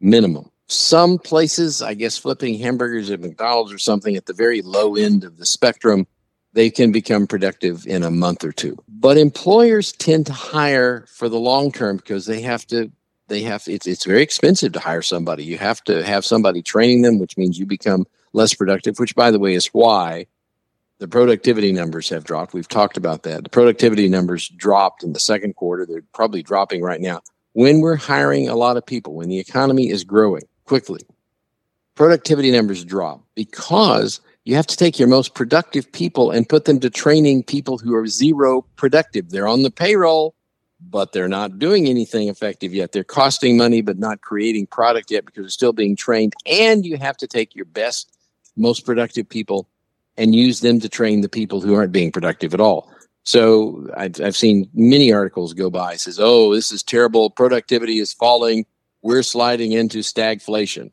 minimum. 0.00 0.50
Some 0.66 1.18
places, 1.18 1.80
I 1.80 1.94
guess, 1.94 2.18
flipping 2.18 2.58
hamburgers 2.58 3.10
at 3.10 3.20
McDonald's 3.20 3.72
or 3.72 3.78
something 3.78 4.16
at 4.16 4.26
the 4.26 4.34
very 4.34 4.60
low 4.60 4.96
end 4.96 5.24
of 5.24 5.38
the 5.38 5.46
spectrum, 5.46 6.06
they 6.52 6.68
can 6.68 6.92
become 6.92 7.26
productive 7.26 7.86
in 7.86 8.02
a 8.02 8.10
month 8.10 8.44
or 8.44 8.52
two. 8.52 8.76
But 8.86 9.16
employers 9.16 9.92
tend 9.92 10.26
to 10.26 10.34
hire 10.34 11.06
for 11.08 11.30
the 11.30 11.38
long 11.38 11.72
term 11.72 11.96
because 11.96 12.26
they 12.26 12.42
have 12.42 12.66
to 12.66 12.92
they 13.28 13.42
have 13.42 13.64
it's 13.66 13.86
it's 13.86 14.04
very 14.04 14.22
expensive 14.22 14.72
to 14.72 14.80
hire 14.80 15.02
somebody. 15.02 15.44
You 15.44 15.56
have 15.58 15.82
to 15.84 16.02
have 16.02 16.24
somebody 16.24 16.62
training 16.62 17.02
them, 17.02 17.18
which 17.18 17.36
means 17.36 17.58
you 17.58 17.66
become 17.66 18.06
less 18.32 18.54
productive, 18.54 18.98
which, 18.98 19.14
by 19.14 19.30
the 19.30 19.38
way, 19.38 19.54
is 19.54 19.66
why 19.66 20.26
the 20.98 21.08
productivity 21.08 21.72
numbers 21.72 22.08
have 22.08 22.24
dropped. 22.24 22.52
We've 22.52 22.68
talked 22.68 22.96
about 22.96 23.22
that. 23.22 23.44
The 23.44 23.50
productivity 23.50 24.08
numbers 24.08 24.48
dropped 24.48 25.02
in 25.04 25.12
the 25.12 25.20
second 25.20 25.54
quarter. 25.54 25.86
They're 25.86 26.02
probably 26.12 26.42
dropping 26.42 26.82
right 26.82 27.00
now. 27.00 27.20
When 27.52 27.80
we're 27.80 27.96
hiring 27.96 28.48
a 28.48 28.56
lot 28.56 28.76
of 28.76 28.84
people, 28.84 29.14
when 29.14 29.28
the 29.28 29.38
economy 29.38 29.90
is 29.90 30.04
growing 30.04 30.42
quickly, 30.64 31.00
productivity 31.94 32.50
numbers 32.50 32.84
drop 32.84 33.22
because 33.34 34.20
you 34.44 34.54
have 34.54 34.66
to 34.66 34.76
take 34.76 34.98
your 34.98 35.08
most 35.08 35.34
productive 35.34 35.90
people 35.92 36.30
and 36.30 36.48
put 36.48 36.64
them 36.64 36.80
to 36.80 36.90
training 36.90 37.44
people 37.44 37.78
who 37.78 37.94
are 37.94 38.06
zero 38.06 38.62
productive. 38.76 39.30
They're 39.30 39.48
on 39.48 39.62
the 39.62 39.70
payroll, 39.70 40.34
but 40.80 41.12
they're 41.12 41.28
not 41.28 41.58
doing 41.58 41.86
anything 41.86 42.28
effective 42.28 42.72
yet. 42.72 42.92
They're 42.92 43.04
costing 43.04 43.56
money, 43.56 43.82
but 43.82 43.98
not 43.98 44.20
creating 44.20 44.66
product 44.66 45.10
yet 45.10 45.26
because 45.26 45.44
they're 45.44 45.50
still 45.50 45.72
being 45.72 45.96
trained. 45.96 46.34
And 46.46 46.84
you 46.86 46.96
have 46.96 47.16
to 47.18 47.26
take 47.26 47.54
your 47.54 47.66
best, 47.66 48.16
most 48.56 48.86
productive 48.86 49.28
people 49.28 49.68
and 50.18 50.34
use 50.34 50.60
them 50.60 50.80
to 50.80 50.88
train 50.88 51.22
the 51.22 51.28
people 51.28 51.60
who 51.60 51.74
aren't 51.74 51.92
being 51.92 52.12
productive 52.12 52.52
at 52.52 52.60
all. 52.60 52.90
So 53.24 53.86
I've, 53.96 54.20
I've 54.20 54.36
seen 54.36 54.68
many 54.74 55.12
articles 55.12 55.54
go 55.54 55.70
by 55.70 55.96
says, 55.96 56.18
"Oh, 56.20 56.54
this 56.54 56.72
is 56.72 56.82
terrible. 56.82 57.30
Productivity 57.30 57.98
is 57.98 58.12
falling. 58.12 58.66
We're 59.02 59.22
sliding 59.22 59.72
into 59.72 59.98
stagflation." 59.98 60.90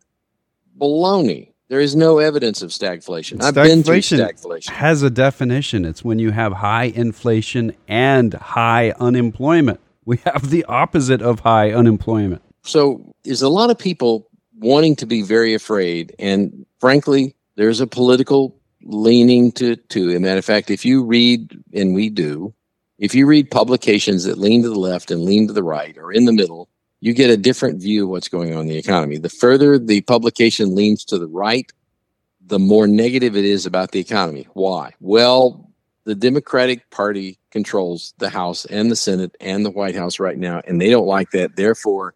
Baloney. 0.79 1.51
There 1.67 1.79
is 1.79 1.95
no 1.95 2.19
evidence 2.19 2.61
of 2.61 2.69
stagflation. 2.69 3.41
I've 3.41 3.55
been 3.55 3.81
through 3.81 4.01
stagflation. 4.01 4.69
Has 4.69 5.01
a 5.01 5.09
definition. 5.09 5.83
It's 5.83 6.03
when 6.03 6.19
you 6.19 6.29
have 6.31 6.53
high 6.53 6.85
inflation 6.85 7.75
and 7.87 8.33
high 8.35 8.93
unemployment. 8.99 9.79
We 10.05 10.17
have 10.17 10.51
the 10.51 10.63
opposite 10.65 11.23
of 11.23 11.39
high 11.39 11.71
unemployment. 11.71 12.43
So, 12.63 13.13
is 13.23 13.41
a 13.41 13.49
lot 13.49 13.71
of 13.71 13.79
people 13.79 14.27
wanting 14.59 14.95
to 14.97 15.07
be 15.07 15.23
very 15.23 15.53
afraid, 15.55 16.15
and 16.19 16.65
frankly, 16.79 17.35
there's 17.55 17.79
a 17.79 17.87
political 17.87 18.55
leaning 18.85 19.51
to 19.53 19.75
to. 19.75 20.15
A 20.15 20.19
matter 20.19 20.39
of 20.39 20.45
fact, 20.45 20.69
if 20.69 20.85
you 20.85 21.03
read, 21.03 21.63
and 21.73 21.93
we 21.93 22.09
do, 22.09 22.53
if 22.97 23.13
you 23.13 23.25
read 23.25 23.51
publications 23.51 24.23
that 24.23 24.37
lean 24.37 24.63
to 24.63 24.69
the 24.69 24.79
left 24.79 25.11
and 25.11 25.23
lean 25.23 25.47
to 25.47 25.53
the 25.53 25.63
right 25.63 25.97
or 25.97 26.11
in 26.11 26.25
the 26.25 26.33
middle, 26.33 26.69
you 27.01 27.13
get 27.13 27.29
a 27.29 27.37
different 27.37 27.81
view 27.81 28.05
of 28.05 28.09
what's 28.09 28.29
going 28.29 28.53
on 28.53 28.61
in 28.61 28.67
the 28.67 28.77
economy. 28.77 29.17
The 29.17 29.29
further 29.29 29.77
the 29.77 30.01
publication 30.01 30.75
leans 30.75 31.03
to 31.05 31.19
the 31.19 31.27
right, 31.27 31.71
the 32.41 32.59
more 32.59 32.87
negative 32.87 33.35
it 33.35 33.45
is 33.45 33.65
about 33.65 33.91
the 33.91 33.99
economy. 33.99 34.47
Why? 34.53 34.93
Well, 34.99 35.69
the 36.05 36.15
Democratic 36.15 36.89
Party 36.91 37.37
controls 37.51 38.13
the 38.19 38.29
House 38.29 38.65
and 38.65 38.89
the 38.89 38.95
Senate 38.95 39.35
and 39.41 39.65
the 39.65 39.71
White 39.71 39.95
House 39.95 40.19
right 40.19 40.37
now, 40.37 40.61
and 40.67 40.79
they 40.79 40.89
don't 40.89 41.07
like 41.07 41.31
that. 41.31 41.55
Therefore, 41.55 42.14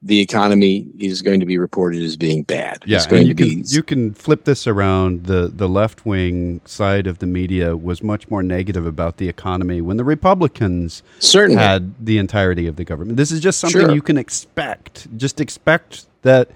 the 0.00 0.20
economy 0.20 0.86
is 0.98 1.22
going 1.22 1.40
to 1.40 1.46
be 1.46 1.58
reported 1.58 2.02
as 2.02 2.16
being 2.16 2.44
bad. 2.44 2.82
Yeah, 2.86 2.98
it's 2.98 3.06
going 3.06 3.26
you 3.26 3.34
to 3.34 3.42
can, 3.48 3.62
be. 3.62 3.64
You 3.66 3.82
can 3.82 4.14
flip 4.14 4.44
this 4.44 4.66
around. 4.66 5.24
the 5.24 5.48
The 5.48 5.68
left 5.68 6.06
wing 6.06 6.60
side 6.64 7.06
of 7.08 7.18
the 7.18 7.26
media 7.26 7.76
was 7.76 8.02
much 8.02 8.28
more 8.30 8.42
negative 8.42 8.86
about 8.86 9.16
the 9.16 9.28
economy 9.28 9.80
when 9.80 9.96
the 9.96 10.04
Republicans 10.04 11.02
Certainly. 11.18 11.60
had 11.60 12.04
the 12.06 12.18
entirety 12.18 12.68
of 12.68 12.76
the 12.76 12.84
government. 12.84 13.16
This 13.16 13.32
is 13.32 13.40
just 13.40 13.58
something 13.58 13.80
Sure. 13.80 13.94
you 13.94 14.02
can 14.02 14.16
expect. 14.18 15.08
Just 15.16 15.40
expect 15.40 16.06
that 16.22 16.48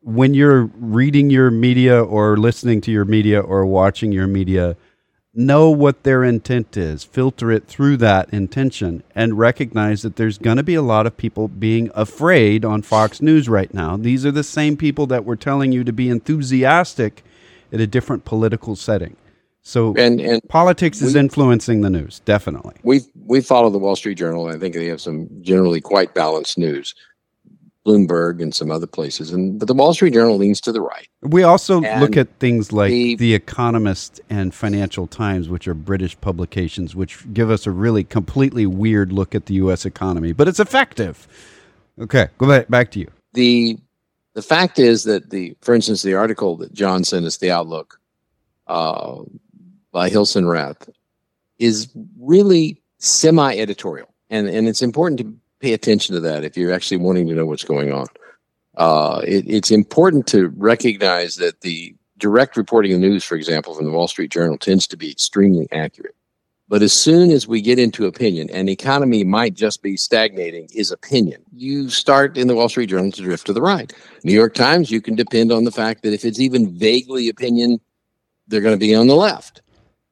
when 0.00 0.32
you're 0.34 0.64
reading 0.78 1.28
your 1.30 1.50
media 1.50 2.02
or 2.02 2.36
listening 2.38 2.80
to 2.82 2.90
your 2.90 3.04
media 3.04 3.40
or 3.40 3.66
watching 3.66 4.10
your 4.12 4.26
media, 4.26 4.76
know 5.34 5.70
what 5.70 6.02
their 6.02 6.24
intent 6.24 6.76
is, 6.76 7.04
filter 7.04 7.50
it 7.50 7.66
through 7.66 7.96
that 7.98 8.28
intention, 8.30 9.02
and 9.14 9.38
recognize 9.38 10.02
that 10.02 10.16
there's 10.16 10.38
going 10.38 10.56
to 10.56 10.62
be 10.62 10.74
a 10.74 10.82
lot 10.82 11.06
of 11.06 11.16
people 11.16 11.48
being 11.48 11.90
afraid 11.94 12.64
on 12.64 12.82
Fox 12.82 13.20
News 13.20 13.48
right 13.48 13.72
now. 13.72 13.96
These 13.96 14.24
are 14.24 14.30
the 14.30 14.44
same 14.44 14.76
people 14.76 15.06
that 15.08 15.24
were 15.24 15.36
telling 15.36 15.72
you 15.72 15.84
to 15.84 15.92
be 15.92 16.08
enthusiastic 16.08 17.24
at 17.72 17.80
a 17.80 17.86
different 17.86 18.24
political 18.24 18.76
setting. 18.76 19.16
So 19.66 19.94
and 19.96 20.20
and 20.20 20.42
politics 20.50 21.00
is 21.00 21.14
influencing 21.16 21.80
the 21.80 21.88
news, 21.88 22.20
definitely. 22.26 22.74
we 22.82 23.00
we 23.24 23.40
follow 23.40 23.70
the 23.70 23.78
Wall 23.78 23.96
Street 23.96 24.18
Journal. 24.18 24.46
And 24.46 24.54
I 24.54 24.60
think 24.60 24.74
they 24.74 24.88
have 24.88 25.00
some 25.00 25.26
generally 25.40 25.80
quite 25.80 26.12
balanced 26.12 26.58
news. 26.58 26.94
Bloomberg 27.86 28.40
and 28.42 28.54
some 28.54 28.70
other 28.70 28.86
places, 28.86 29.30
and 29.30 29.58
but 29.58 29.68
the 29.68 29.74
Wall 29.74 29.92
Street 29.92 30.14
Journal 30.14 30.36
leans 30.38 30.60
to 30.62 30.72
the 30.72 30.80
right. 30.80 31.06
We 31.22 31.42
also 31.42 31.82
And 31.82 32.00
look 32.00 32.16
at 32.16 32.28
things 32.38 32.72
like 32.72 32.90
the- 32.90 33.14
the, 33.16 33.34
Economist 33.34 34.20
and 34.30 34.54
Financial 34.54 35.06
Times, 35.06 35.48
which 35.48 35.68
are 35.68 35.74
British 35.74 36.18
publications, 36.20 36.96
which 36.96 37.30
give 37.34 37.50
us 37.50 37.66
a 37.66 37.70
really 37.70 38.02
completely 38.04 38.64
weird 38.66 39.12
look 39.12 39.34
at 39.34 39.46
the 39.46 39.54
U.S. 39.54 39.84
economy, 39.84 40.32
but 40.32 40.48
it's 40.48 40.60
effective. 40.60 41.28
Okay, 42.00 42.28
go 42.38 42.48
back, 42.48 42.68
back 42.68 42.90
to 42.92 43.00
you. 43.00 43.10
the 43.34 43.78
The 44.34 44.42
fact 44.42 44.78
is 44.78 45.04
that 45.04 45.30
the, 45.30 45.54
for 45.60 45.74
instance, 45.74 46.02
the 46.02 46.14
article 46.14 46.56
that 46.56 46.72
John 46.72 47.04
sent 47.04 47.26
us, 47.26 47.36
the 47.36 47.50
Outlook, 47.50 48.00
uh, 48.66 49.22
by 49.92 50.08
Hilsenrath, 50.10 50.88
is 51.58 51.88
really 52.18 52.82
semi-editorial, 52.98 54.08
and 54.30 54.48
and 54.48 54.66
it's 54.66 54.82
important 54.82 55.20
to 55.20 55.32
pay 55.64 55.72
attention 55.72 56.14
to 56.14 56.20
that 56.20 56.44
if 56.44 56.58
you're 56.58 56.72
actually 56.72 56.98
wanting 56.98 57.26
to 57.26 57.34
know 57.34 57.46
what's 57.46 57.64
going 57.64 57.90
on. 57.90 58.06
Uh, 58.76 59.22
it, 59.26 59.44
it's 59.48 59.70
important 59.70 60.26
to 60.26 60.48
recognize 60.56 61.36
that 61.36 61.62
the 61.62 61.94
direct 62.18 62.58
reporting 62.58 62.92
of 62.92 63.00
news, 63.00 63.24
for 63.24 63.34
example, 63.34 63.74
from 63.74 63.86
the 63.86 63.90
Wall 63.90 64.06
Street 64.06 64.30
Journal, 64.30 64.58
tends 64.58 64.86
to 64.88 64.96
be 64.96 65.10
extremely 65.10 65.66
accurate. 65.72 66.14
But 66.68 66.82
as 66.82 66.92
soon 66.92 67.30
as 67.30 67.48
we 67.48 67.62
get 67.62 67.78
into 67.78 68.04
opinion, 68.06 68.50
and 68.50 68.68
economy 68.68 69.24
might 69.24 69.54
just 69.54 69.82
be 69.82 69.96
stagnating, 69.96 70.68
is 70.74 70.90
opinion. 70.90 71.42
You 71.52 71.88
start 71.88 72.36
in 72.36 72.46
the 72.46 72.54
Wall 72.54 72.68
Street 72.68 72.90
Journal 72.90 73.12
to 73.12 73.22
drift 73.22 73.46
to 73.46 73.54
the 73.54 73.62
right. 73.62 73.90
New 74.22 74.34
York 74.34 74.54
Times, 74.54 74.90
you 74.90 75.00
can 75.00 75.14
depend 75.14 75.50
on 75.50 75.64
the 75.64 75.72
fact 75.72 76.02
that 76.02 76.12
if 76.12 76.26
it's 76.26 76.40
even 76.40 76.76
vaguely 76.76 77.30
opinion, 77.30 77.80
they're 78.48 78.60
going 78.60 78.78
to 78.78 78.86
be 78.86 78.94
on 78.94 79.06
the 79.06 79.16
left. 79.16 79.62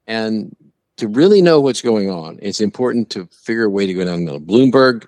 And 0.07 0.57
to 0.97 1.09
really 1.09 1.43
know 1.43 1.61
what's 1.61 1.83
going 1.83 2.11
on, 2.11 2.39
it's 2.41 2.61
important 2.61 3.11
to 3.11 3.29
figure 3.33 3.65
a 3.65 3.71
way 3.71 3.87
to 3.87 3.95
go 3.95 4.05
down 4.05 4.25
the 4.25 4.33
middle. 4.33 4.41
Bloomberg, 4.41 5.07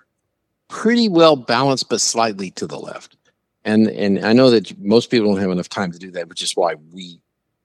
pretty 0.74 1.08
well 1.08 1.37
balanced, 1.37 1.88
but 1.88 2.00
slightly 2.00 2.50
to 2.50 2.66
the 2.66 2.78
left. 2.78 3.16
And 3.64 3.87
and 3.87 4.26
I 4.26 4.32
know 4.32 4.50
that 4.50 4.76
most 4.78 5.08
people 5.08 5.28
don't 5.28 5.40
have 5.40 5.52
enough 5.52 5.68
time 5.68 5.92
to 5.92 5.98
do 5.98 6.10
that, 6.10 6.28
which 6.28 6.42
is 6.42 6.54
why 6.56 6.74
we 6.92 7.20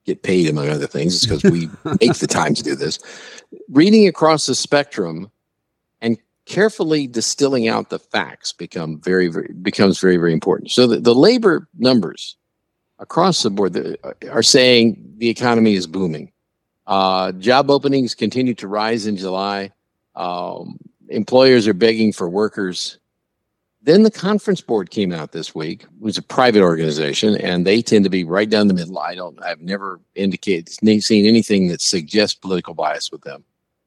get 0.06 0.22
paid, 0.22 0.48
among 0.48 0.68
other 0.68 0.86
things, 0.86 1.14
is 1.14 1.26
because 1.26 1.44
we 1.44 1.68
make 2.00 2.14
the 2.14 2.28
time 2.28 2.54
to 2.54 2.62
do 2.62 2.74
this. 2.74 3.00
Reading 3.68 4.06
across 4.06 4.46
the 4.46 4.54
spectrum 4.54 5.30
and 6.00 6.18
carefully 6.46 7.08
distilling 7.08 7.68
out 7.68 7.90
the 7.90 7.98
facts 7.98 8.52
become 8.52 9.00
very, 9.00 9.26
very 9.26 9.52
becomes 9.60 9.98
very, 9.98 10.16
very 10.16 10.32
important. 10.32 10.70
So 10.70 10.86
the, 10.86 11.00
the 11.00 11.14
labor 11.14 11.68
numbers 11.76 12.36
across 13.00 13.42
the 13.42 13.50
board 13.50 13.72
that 13.72 13.98
are 14.30 14.42
saying 14.42 15.14
the 15.18 15.28
economy 15.28 15.74
is 15.74 15.88
booming. 15.88 16.32
Uh, 16.86 17.32
job 17.32 17.70
openings 17.70 18.14
continue 18.14 18.54
to 18.54 18.68
rise 18.68 19.06
in 19.06 19.16
July. 19.16 19.72
Um, 20.14 20.78
employers 21.08 21.66
are 21.68 21.74
begging 21.74 22.12
for 22.12 22.28
workers. 22.28 22.99
Then 23.82 24.02
the 24.02 24.10
conference 24.10 24.60
board 24.60 24.90
came 24.90 25.10
out 25.10 25.32
this 25.32 25.54
week. 25.54 25.84
It 25.84 25.88
was 26.00 26.18
a 26.18 26.22
private 26.22 26.62
organization, 26.62 27.36
and 27.36 27.66
they 27.66 27.80
tend 27.80 28.04
to 28.04 28.10
be 28.10 28.24
right 28.24 28.48
down 28.48 28.68
the 28.68 28.74
middle. 28.74 28.98
I 28.98 29.14
don't. 29.14 29.42
I've 29.42 29.62
never 29.62 30.00
indicated 30.14 30.68
seen 30.68 31.26
anything 31.26 31.68
that 31.68 31.80
suggests 31.80 32.38
political 32.38 32.74
bias 32.74 33.10
with 33.10 33.22
them. 33.22 33.42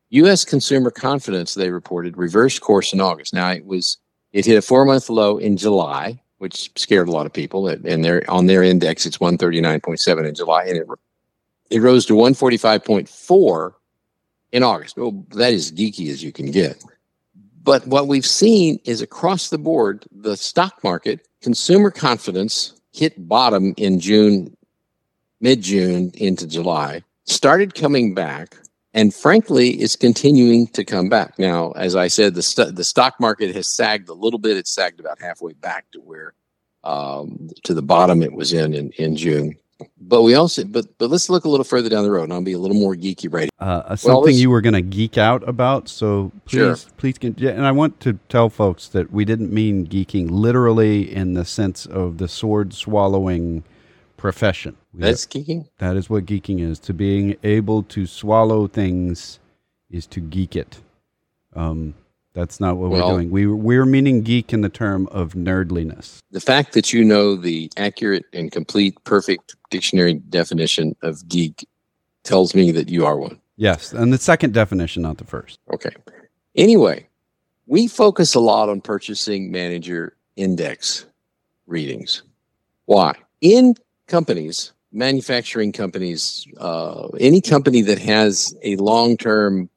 U.S. 0.09 0.45
consumer 0.45 0.89
confidence, 0.89 1.53
they 1.53 1.69
reported, 1.69 2.17
reversed 2.17 2.61
course 2.61 2.93
in 2.93 3.01
August. 3.01 3.33
Now 3.33 3.49
it 3.51 3.65
was 3.65 3.97
it 4.31 4.45
hit 4.45 4.57
a 4.57 4.61
four 4.63 4.83
month 4.85 5.09
low 5.09 5.37
in 5.37 5.57
July, 5.57 6.19
which 6.39 6.71
scared 6.75 7.07
a 7.07 7.11
lot 7.11 7.27
of 7.27 7.33
people. 7.33 7.67
And 7.67 8.03
they're 8.03 8.29
on 8.29 8.47
their 8.47 8.63
index, 8.63 9.05
it's 9.05 9.19
one 9.19 9.37
thirty 9.37 9.61
nine 9.61 9.79
point 9.79 9.99
seven 9.99 10.25
in 10.25 10.33
July, 10.33 10.65
and 10.65 10.77
it 10.77 10.87
it 11.69 11.81
rose 11.81 12.05
to 12.07 12.15
one 12.15 12.33
forty 12.33 12.57
five 12.57 12.83
point 12.83 13.07
four 13.07 13.75
in 14.51 14.63
August. 14.63 14.97
Well, 14.97 15.23
that 15.35 15.53
is 15.53 15.71
geeky 15.71 16.09
as 16.09 16.23
you 16.23 16.31
can 16.31 16.49
get. 16.49 16.83
But 17.63 17.87
what 17.87 18.07
we've 18.07 18.25
seen 18.25 18.79
is 18.83 19.01
across 19.01 19.49
the 19.49 19.57
board, 19.57 20.05
the 20.11 20.35
stock 20.35 20.83
market, 20.83 21.27
consumer 21.41 21.91
confidence 21.91 22.73
hit 22.91 23.27
bottom 23.27 23.73
in 23.77 23.99
June, 23.99 24.55
mid 25.39 25.61
June 25.61 26.11
into 26.15 26.45
July, 26.45 27.03
started 27.25 27.73
coming 27.73 28.13
back, 28.13 28.57
and 28.93 29.13
frankly, 29.13 29.81
is 29.81 29.95
continuing 29.95 30.67
to 30.67 30.83
come 30.83 31.07
back. 31.07 31.39
Now, 31.39 31.71
as 31.71 31.95
I 31.95 32.09
said, 32.09 32.35
the, 32.35 32.43
st- 32.43 32.75
the 32.75 32.83
stock 32.83 33.15
market 33.19 33.55
has 33.55 33.67
sagged 33.67 34.09
a 34.09 34.13
little 34.13 34.39
bit. 34.39 34.57
It's 34.57 34.73
sagged 34.73 34.99
about 34.99 35.21
halfway 35.21 35.53
back 35.53 35.85
to 35.93 35.99
where, 36.01 36.33
um, 36.83 37.49
to 37.63 37.73
the 37.73 37.81
bottom 37.81 38.21
it 38.21 38.33
was 38.33 38.51
in, 38.51 38.73
in 38.73 38.91
in 38.91 39.15
June. 39.15 39.55
But 39.99 40.21
we 40.21 40.35
also, 40.35 40.63
but 40.65 40.85
but 40.97 41.09
let's 41.09 41.29
look 41.29 41.45
a 41.45 41.49
little 41.49 41.63
further 41.63 41.89
down 41.89 42.03
the 42.03 42.11
road, 42.11 42.25
and 42.25 42.33
I'll 42.33 42.41
be 42.41 42.53
a 42.53 42.59
little 42.59 42.77
more 42.77 42.95
geeky 42.95 43.31
right 43.31 43.49
Uh, 43.59 43.95
something 43.95 44.33
this- 44.33 44.41
you 44.41 44.49
were 44.49 44.61
going 44.61 44.73
to 44.73 44.81
geek 44.81 45.17
out 45.17 45.47
about, 45.47 45.89
so 45.89 46.31
please, 46.45 46.57
Sure. 46.57 46.75
please, 46.97 47.17
get, 47.17 47.39
yeah, 47.39 47.51
and 47.51 47.65
I 47.65 47.71
want 47.71 47.99
to 48.01 48.19
tell 48.29 48.49
folks 48.49 48.87
that 48.89 49.11
we 49.11 49.25
didn't 49.25 49.51
mean 49.51 49.87
geeking 49.87 50.29
literally 50.29 51.13
in 51.13 51.33
the 51.33 51.43
sense 51.45 51.85
of 51.85 52.17
the 52.17 52.27
sword 52.27 52.73
swallowing 52.73 53.63
profession. 54.17 54.75
We 54.93 55.01
That's 55.01 55.25
geeking. 55.25 55.67
That 55.79 55.97
is 55.97 56.09
what 56.09 56.25
geeking 56.25 56.59
is. 56.59 56.79
To 56.79 56.93
being 56.93 57.35
able 57.43 57.83
to 57.83 58.05
swallow 58.05 58.67
things 58.67 59.39
is 59.89 60.05
to 60.07 60.19
geek 60.21 60.55
it. 60.55 60.79
Um, 61.55 61.95
that's 62.33 62.59
not 62.59 62.77
what 62.77 62.91
Well- 62.91 63.07
we're 63.07 63.13
doing. 63.17 63.31
We 63.31 63.47
we're 63.47 63.85
meaning 63.85 64.21
geek 64.21 64.53
in 64.53 64.61
the 64.61 64.69
term 64.69 65.07
of 65.07 65.33
nerdliness. 65.33 66.17
The 66.31 66.39
fact 66.41 66.73
that 66.73 66.91
you 66.91 67.03
know 67.03 67.35
the 67.35 67.71
accurate 67.77 68.25
and 68.33 68.51
complete, 68.51 69.01
perfect 69.03 69.55
dictionary 69.69 70.15
definition 70.15 70.95
of 71.01 71.27
geek 71.27 71.67
tells 72.23 72.55
me 72.55 72.71
that 72.71 72.89
you 72.89 73.05
are 73.05 73.17
one. 73.17 73.39
Yes, 73.55 73.93
and 73.93 74.11
the 74.11 74.17
second 74.17 74.53
definition, 74.53 75.03
not 75.03 75.17
the 75.17 75.25
first. 75.25 75.59
Okay. 75.71 75.91
Anyway, 76.55 77.07
we 77.67 77.87
focus 77.87 78.33
a 78.33 78.39
lot 78.39 78.69
on 78.69 78.81
purchasing 78.81 79.51
manager 79.51 80.15
index 80.35 81.05
readings. 81.67 82.23
Why? 82.85 83.13
In 83.41 83.75
companies, 84.07 84.71
manufacturing 84.91 85.71
companies, 85.71 86.47
uh, 86.57 87.07
any 87.19 87.41
company 87.41 87.81
that 87.81 87.99
has 87.99 88.55
a 88.63 88.75
long 88.77 89.17
term 89.17 89.69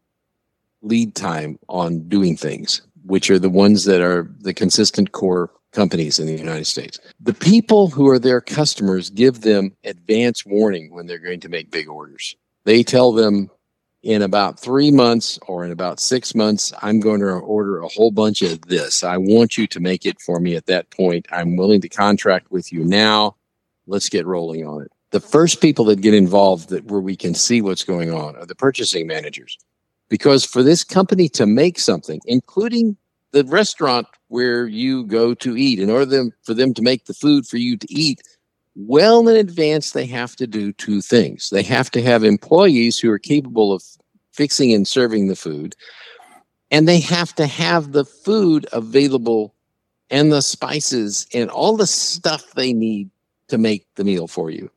lead 0.86 1.14
time 1.14 1.58
on 1.68 2.08
doing 2.08 2.36
things, 2.36 2.82
which 3.04 3.30
are 3.30 3.38
the 3.38 3.50
ones 3.50 3.84
that 3.84 4.00
are 4.00 4.30
the 4.40 4.54
consistent 4.54 5.12
core 5.12 5.50
companies 5.72 6.18
in 6.18 6.26
the 6.26 6.36
United 6.36 6.66
States. 6.66 6.98
The 7.20 7.34
people 7.34 7.88
who 7.88 8.08
are 8.08 8.18
their 8.18 8.40
customers 8.40 9.10
give 9.10 9.42
them 9.42 9.76
advance 9.84 10.46
warning 10.46 10.94
when 10.94 11.06
they're 11.06 11.18
going 11.18 11.40
to 11.40 11.48
make 11.48 11.70
big 11.70 11.88
orders. 11.88 12.34
They 12.64 12.82
tell 12.82 13.12
them 13.12 13.50
in 14.02 14.22
about 14.22 14.60
three 14.60 14.90
months 14.90 15.38
or 15.48 15.64
in 15.64 15.72
about 15.72 15.98
six 15.98 16.34
months, 16.34 16.72
I'm 16.80 17.00
going 17.00 17.20
to 17.20 17.26
order 17.26 17.80
a 17.80 17.88
whole 17.88 18.12
bunch 18.12 18.40
of 18.40 18.60
this. 18.62 19.02
I 19.02 19.16
want 19.16 19.58
you 19.58 19.66
to 19.66 19.80
make 19.80 20.06
it 20.06 20.20
for 20.20 20.38
me 20.38 20.54
at 20.54 20.66
that 20.66 20.90
point. 20.90 21.26
I'm 21.32 21.56
willing 21.56 21.80
to 21.80 21.88
contract 21.88 22.50
with 22.50 22.72
you 22.72 22.84
now. 22.84 23.36
Let's 23.86 24.08
get 24.08 24.24
rolling 24.24 24.64
on 24.66 24.82
it. 24.82 24.92
The 25.10 25.20
first 25.20 25.60
people 25.60 25.84
that 25.86 26.00
get 26.00 26.14
involved 26.14 26.68
that 26.68 26.84
where 26.84 27.00
we 27.00 27.16
can 27.16 27.34
see 27.34 27.60
what's 27.60 27.84
going 27.84 28.12
on 28.12 28.36
are 28.36 28.46
the 28.46 28.54
purchasing 28.54 29.06
managers. 29.06 29.58
Because 30.08 30.44
for 30.44 30.62
this 30.62 30.84
company 30.84 31.28
to 31.30 31.46
make 31.46 31.78
something, 31.78 32.20
including 32.26 32.96
the 33.32 33.44
restaurant 33.44 34.06
where 34.28 34.66
you 34.66 35.04
go 35.04 35.34
to 35.34 35.56
eat, 35.56 35.78
in 35.78 35.90
order 35.90 36.30
for 36.42 36.54
them 36.54 36.74
to 36.74 36.82
make 36.82 37.06
the 37.06 37.14
food 37.14 37.46
for 37.46 37.56
you 37.56 37.76
to 37.76 37.92
eat, 37.92 38.22
well 38.76 39.26
in 39.28 39.36
advance, 39.36 39.92
they 39.92 40.06
have 40.06 40.36
to 40.36 40.46
do 40.46 40.72
two 40.72 41.00
things. 41.00 41.50
They 41.50 41.62
have 41.62 41.90
to 41.92 42.02
have 42.02 42.24
employees 42.24 42.98
who 42.98 43.10
are 43.10 43.18
capable 43.18 43.72
of 43.72 43.82
fixing 44.32 44.72
and 44.72 44.86
serving 44.86 45.28
the 45.28 45.36
food, 45.36 45.74
and 46.70 46.86
they 46.86 47.00
have 47.00 47.34
to 47.36 47.46
have 47.46 47.92
the 47.92 48.04
food 48.04 48.66
available 48.72 49.54
and 50.10 50.30
the 50.30 50.42
spices 50.42 51.26
and 51.32 51.50
all 51.50 51.76
the 51.76 51.86
stuff 51.86 52.52
they 52.52 52.72
need 52.72 53.10
to 53.48 53.58
make 53.58 53.86
the 53.96 54.04
meal 54.04 54.26
for 54.26 54.50
you. 54.50 54.70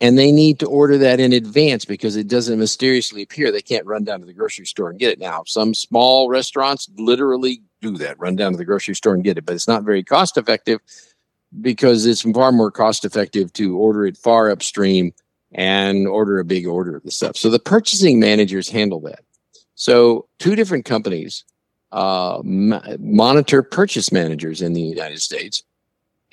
And 0.00 0.18
they 0.18 0.32
need 0.32 0.58
to 0.58 0.66
order 0.66 0.98
that 0.98 1.20
in 1.20 1.32
advance 1.32 1.84
because 1.84 2.16
it 2.16 2.28
doesn't 2.28 2.58
mysteriously 2.58 3.22
appear. 3.22 3.50
They 3.50 3.62
can't 3.62 3.86
run 3.86 4.04
down 4.04 4.20
to 4.20 4.26
the 4.26 4.34
grocery 4.34 4.66
store 4.66 4.90
and 4.90 4.98
get 4.98 5.12
it 5.12 5.18
now. 5.18 5.44
Some 5.46 5.72
small 5.72 6.28
restaurants 6.28 6.90
literally 6.96 7.62
do 7.80 7.96
that, 7.98 8.18
run 8.18 8.36
down 8.36 8.52
to 8.52 8.58
the 8.58 8.64
grocery 8.64 8.94
store 8.96 9.14
and 9.14 9.24
get 9.24 9.38
it, 9.38 9.46
but 9.46 9.54
it's 9.54 9.68
not 9.68 9.84
very 9.84 10.02
cost 10.02 10.36
effective 10.36 10.80
because 11.60 12.06
it's 12.06 12.22
far 12.22 12.50
more 12.50 12.70
cost 12.70 13.04
effective 13.04 13.52
to 13.54 13.76
order 13.76 14.04
it 14.04 14.16
far 14.16 14.50
upstream 14.50 15.12
and 15.52 16.08
order 16.08 16.38
a 16.38 16.44
big 16.44 16.66
order 16.66 16.96
of 16.96 17.02
the 17.04 17.10
stuff. 17.10 17.36
So 17.36 17.48
the 17.48 17.60
purchasing 17.60 18.18
managers 18.18 18.68
handle 18.68 19.00
that. 19.02 19.20
So 19.76 20.26
two 20.38 20.56
different 20.56 20.84
companies 20.84 21.44
uh, 21.92 22.40
monitor 22.42 23.62
purchase 23.62 24.10
managers 24.10 24.60
in 24.60 24.72
the 24.72 24.80
United 24.80 25.22
States, 25.22 25.62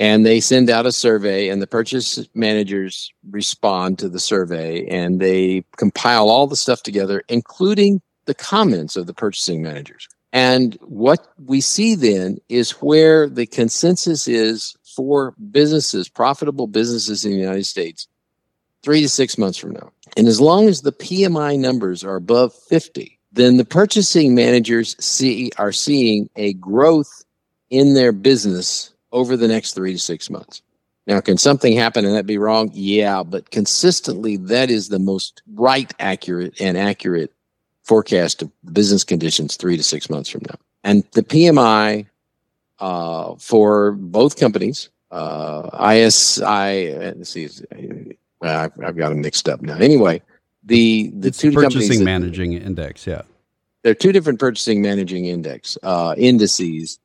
and 0.02 0.26
they 0.26 0.40
send 0.40 0.68
out 0.68 0.88
a 0.88 0.92
survey, 0.92 1.48
and 1.48 1.62
the 1.62 1.68
purchase 1.68 2.28
managers 2.34 3.14
respond 3.30 4.00
to 4.00 4.10
the 4.10 4.20
survey, 4.20 4.84
and 4.88 5.20
they 5.20 5.64
compile 5.78 6.28
all 6.28 6.48
the 6.48 6.56
stuff 6.56 6.82
together, 6.82 7.22
including 7.30 8.02
the 8.26 8.34
comments 8.34 8.96
of 8.96 9.06
the 9.06 9.14
purchasing 9.14 9.62
managers. 9.62 10.08
And 10.34 10.76
what 10.82 11.28
we 11.46 11.62
see 11.62 11.94
then 11.94 12.40
is 12.50 12.72
where 12.82 13.30
the 13.30 13.46
consensus 13.46 14.28
is 14.28 14.76
for 14.96 15.36
businesses, 15.52 16.10
profitable 16.10 16.66
businesses 16.66 17.24
in 17.24 17.34
the 17.34 17.38
United 17.38 17.68
States, 17.68 18.08
three 18.82 19.02
to 19.02 19.10
six 19.10 19.38
months 19.38 19.60
from 19.60 19.74
now. 19.74 19.92
And 20.18 20.28
as 20.28 20.42
long 20.42 20.68
as 20.68 20.82
the 20.82 20.94
PMI 20.94 21.60
numbers 21.60 22.04
are 22.04 22.16
above 22.16 22.56
50, 22.56 23.20
then 23.34 23.58
the 23.58 23.66
purchasing 23.66 24.34
managers 24.34 24.96
see 25.00 25.52
are 25.60 25.72
seeing 25.72 26.28
a 26.38 26.54
growth 26.54 27.24
in 27.70 27.94
their 27.94 28.12
business 28.12 28.92
over 29.12 29.38
the 29.38 29.48
next 29.48 29.74
three 29.74 29.94
to 29.94 30.00
six 30.00 30.30
months. 30.30 30.62
Now, 31.08 31.20
can 31.20 31.38
something 31.38 31.76
happen 31.76 32.06
and 32.06 32.16
that 32.16 32.26
be 32.26 32.38
wrong? 32.38 32.70
Yeah, 32.74 33.24
but 33.24 33.50
consistently, 33.50 34.38
that 34.38 34.70
is 34.70 34.90
the 34.90 35.00
most 35.00 35.42
right, 35.56 35.92
accurate, 36.00 36.62
and 36.62 36.78
accurate 36.78 37.34
forecast 37.84 38.44
of 38.44 38.52
business 38.72 39.04
conditions 39.04 39.56
three 39.56 39.78
to 39.78 39.84
six 39.84 40.10
months 40.10 40.30
from 40.30 40.42
now. 40.48 40.56
And 40.84 41.04
the 41.14 41.24
PMI 41.24 42.06
uh, 42.82 43.36
for 43.36 43.92
both 43.94 44.38
companies. 44.38 44.90
Uh, 45.12 45.70
ISI, 45.94 46.96
let's 46.96 47.30
see, 47.30 47.48
I've, 48.42 48.72
I've, 48.84 48.98
got 48.98 49.10
them 49.10 49.22
mixed 49.22 49.48
up 49.48 49.62
now. 49.62 49.76
Anyway, 49.76 50.22
the 50.64 51.12
the 51.16 51.28
it's 51.28 51.38
two 51.38 51.52
purchasing 51.52 52.00
that, 52.00 52.06
managing 52.06 52.54
index, 52.54 53.06
yeah. 53.06 53.22
they're 53.84 53.94
two 53.94 54.12
different 54.12 54.40
purchasing 54.40 54.82
managing 54.82 55.26
index 55.26 55.78
uh, 55.84 56.16
indices, 56.18 56.98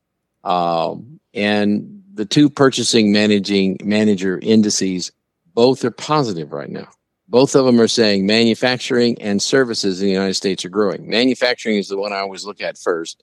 um, 0.44 1.18
and 1.34 1.95
the 2.16 2.24
two 2.24 2.48
purchasing 2.48 3.12
managing 3.12 3.76
manager 3.84 4.40
indices 4.42 5.12
both 5.54 5.84
are 5.84 5.90
positive 5.90 6.50
right 6.50 6.70
now. 6.70 6.88
Both 7.28 7.54
of 7.54 7.66
them 7.66 7.78
are 7.80 7.88
saying 7.88 8.24
manufacturing 8.24 9.20
and 9.20 9.42
services 9.42 10.00
in 10.00 10.06
the 10.06 10.12
United 10.12 10.34
States 10.34 10.64
are 10.64 10.70
growing. 10.70 11.08
Manufacturing 11.08 11.76
is 11.76 11.88
the 11.88 11.98
one 11.98 12.12
I 12.12 12.20
always 12.20 12.46
look 12.46 12.62
at 12.62 12.78
first, 12.78 13.22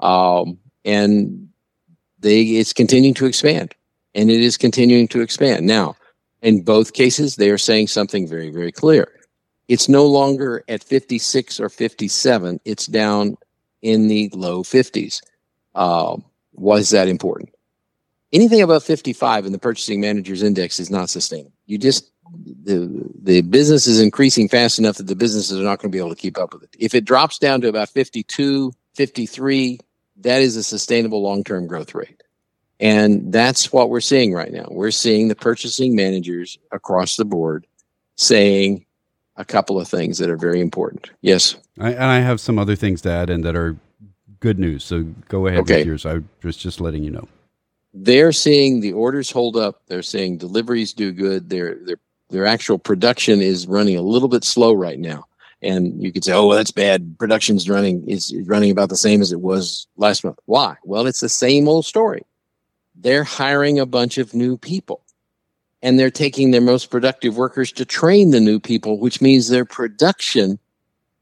um, 0.00 0.58
and 0.84 1.48
they 2.18 2.42
it's 2.42 2.72
continuing 2.72 3.14
to 3.14 3.26
expand 3.26 3.74
and 4.14 4.30
it 4.30 4.40
is 4.40 4.56
continuing 4.56 5.08
to 5.08 5.22
expand. 5.22 5.66
Now 5.66 5.96
in 6.42 6.62
both 6.62 6.92
cases 6.92 7.36
they 7.36 7.48
are 7.50 7.58
saying 7.58 7.88
something 7.88 8.28
very 8.28 8.50
very 8.50 8.72
clear. 8.72 9.08
It's 9.68 9.88
no 9.88 10.06
longer 10.06 10.64
at 10.68 10.82
56 10.82 11.60
or 11.60 11.68
57 11.68 12.60
it's 12.64 12.86
down 12.86 13.36
in 13.82 14.08
the 14.08 14.28
low 14.34 14.62
50s 14.62 15.20
uh, 15.74 16.16
why 16.52 16.76
is 16.76 16.90
that 16.90 17.06
important 17.06 17.50
anything 18.32 18.62
above 18.62 18.84
55 18.84 19.46
in 19.46 19.52
the 19.52 19.58
purchasing 19.58 20.00
managers 20.00 20.42
index 20.42 20.78
is 20.78 20.90
not 20.90 21.10
sustainable 21.10 21.52
you 21.66 21.78
just 21.78 22.10
the 22.64 23.10
the 23.22 23.40
business 23.42 23.86
is 23.86 24.00
increasing 24.00 24.48
fast 24.48 24.78
enough 24.78 24.96
that 24.96 25.06
the 25.06 25.16
businesses 25.16 25.58
are 25.58 25.64
not 25.64 25.78
going 25.78 25.90
to 25.90 25.96
be 25.96 25.98
able 25.98 26.14
to 26.14 26.20
keep 26.20 26.38
up 26.38 26.52
with 26.52 26.62
it 26.62 26.76
if 26.78 26.94
it 26.94 27.04
drops 27.04 27.38
down 27.38 27.60
to 27.60 27.68
about 27.68 27.88
52 27.88 28.72
53 28.94 29.78
that 30.20 30.42
is 30.42 30.56
a 30.56 30.64
sustainable 30.64 31.22
long-term 31.22 31.66
growth 31.66 31.94
rate. 31.94 32.22
And 32.80 33.32
that's 33.32 33.72
what 33.72 33.90
we're 33.90 34.00
seeing 34.00 34.32
right 34.32 34.52
now. 34.52 34.66
We're 34.70 34.92
seeing 34.92 35.28
the 35.28 35.34
purchasing 35.34 35.96
managers 35.96 36.58
across 36.70 37.16
the 37.16 37.24
board 37.24 37.66
saying 38.16 38.84
a 39.36 39.44
couple 39.44 39.80
of 39.80 39.88
things 39.88 40.18
that 40.18 40.30
are 40.30 40.36
very 40.36 40.60
important. 40.60 41.10
Yes. 41.20 41.56
I, 41.78 41.92
and 41.92 42.04
I 42.04 42.20
have 42.20 42.40
some 42.40 42.58
other 42.58 42.76
things 42.76 43.00
to 43.02 43.10
add 43.10 43.30
in 43.30 43.42
that 43.42 43.56
are 43.56 43.76
good 44.40 44.58
news. 44.58 44.84
So 44.84 45.04
go 45.28 45.46
ahead 45.46 45.60
okay. 45.60 45.78
with 45.78 45.86
yours. 45.86 46.06
I 46.06 46.20
was 46.42 46.56
just 46.56 46.80
letting 46.80 47.02
you 47.02 47.10
know. 47.10 47.28
They're 47.94 48.32
seeing 48.32 48.80
the 48.80 48.92
orders 48.92 49.30
hold 49.30 49.56
up. 49.56 49.82
They're 49.86 50.02
seeing 50.02 50.38
deliveries 50.38 50.92
do 50.92 51.12
good. 51.12 51.50
Their 51.50 51.76
their 51.76 51.98
their 52.30 52.46
actual 52.46 52.78
production 52.78 53.40
is 53.40 53.66
running 53.66 53.96
a 53.96 54.02
little 54.02 54.28
bit 54.28 54.44
slow 54.44 54.72
right 54.72 54.98
now 54.98 55.28
and 55.62 56.02
you 56.02 56.12
could 56.12 56.24
say, 56.24 56.32
"Oh, 56.32 56.46
well, 56.46 56.56
that's 56.56 56.70
bad. 56.70 57.18
Production's 57.18 57.68
running 57.68 58.06
is 58.08 58.34
running 58.44 58.70
about 58.70 58.90
the 58.90 58.96
same 58.96 59.20
as 59.20 59.32
it 59.32 59.40
was 59.40 59.86
last 59.96 60.24
month." 60.24 60.38
Why? 60.46 60.76
Well, 60.84 61.06
it's 61.06 61.20
the 61.20 61.28
same 61.28 61.68
old 61.68 61.84
story. 61.84 62.24
They're 62.94 63.24
hiring 63.24 63.78
a 63.78 63.86
bunch 63.86 64.18
of 64.18 64.34
new 64.34 64.56
people, 64.56 65.02
and 65.82 65.98
they're 65.98 66.10
taking 66.10 66.50
their 66.50 66.60
most 66.60 66.90
productive 66.90 67.36
workers 67.36 67.72
to 67.72 67.84
train 67.84 68.30
the 68.30 68.40
new 68.40 68.60
people, 68.60 68.98
which 68.98 69.20
means 69.20 69.48
their 69.48 69.64
production 69.64 70.58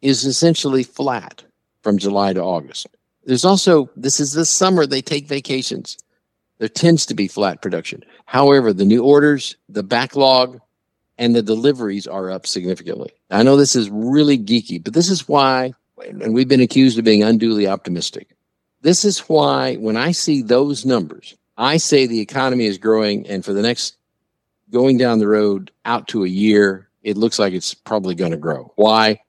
is 0.03 0.25
essentially 0.25 0.83
flat 0.83 1.43
from 1.83 1.99
July 1.99 2.33
to 2.33 2.43
August. 2.43 2.89
There's 3.25 3.45
also 3.45 3.91
this 3.97 4.21
is 4.21 4.33
the 4.33 4.45
summer 4.45 4.87
they 4.87 5.03
take 5.03 5.27
vacations. 5.27 5.99
There 6.59 6.69
tends 6.69 7.07
to 7.07 7.15
be 7.15 7.29
flat 7.29 7.61
production. 7.63 8.05
However, 8.25 8.73
the 8.73 8.85
new 8.85 9.05
orders, 9.05 9.57
the 9.69 9.83
backlog, 9.83 10.61
and 11.19 11.35
the 11.35 11.43
deliveries 11.43 12.07
are 12.07 12.31
up 12.31 12.47
significantly. 12.47 13.13
I 13.31 13.43
know 13.43 13.57
this 13.57 13.77
is 13.77 13.91
really 13.91 14.39
geeky, 14.39 14.83
but 14.83 14.95
this 14.95 15.11
is 15.11 15.29
why, 15.29 15.73
and 15.99 16.35
we've 16.35 16.49
been 16.49 16.61
accused 16.61 16.99
of 16.99 17.05
being 17.05 17.23
unduly 17.23 17.67
optimistic. 17.67 18.37
This 18.83 19.05
is 19.05 19.21
why, 19.21 19.77
when 19.77 19.97
I 19.97 20.13
see 20.13 20.43
those 20.43 20.85
numbers, 20.85 21.35
I 21.57 21.79
say 21.79 22.07
the 22.07 22.21
economy 22.21 22.67
is 22.67 22.79
growing, 22.79 23.27
and 23.27 23.45
for 23.45 23.53
the 23.53 23.63
next 23.63 23.97
going 24.71 24.99
down 24.99 25.19
the 25.19 25.29
road 25.29 25.71
out 25.85 26.09
to 26.09 26.25
a 26.25 26.29
year, 26.29 26.89
it 27.03 27.17
looks 27.17 27.39
like 27.39 27.53
it's 27.53 27.73
probably 27.73 28.15
going 28.15 28.33
to 28.33 28.37
grow. 28.37 28.73
Why? 28.77 29.21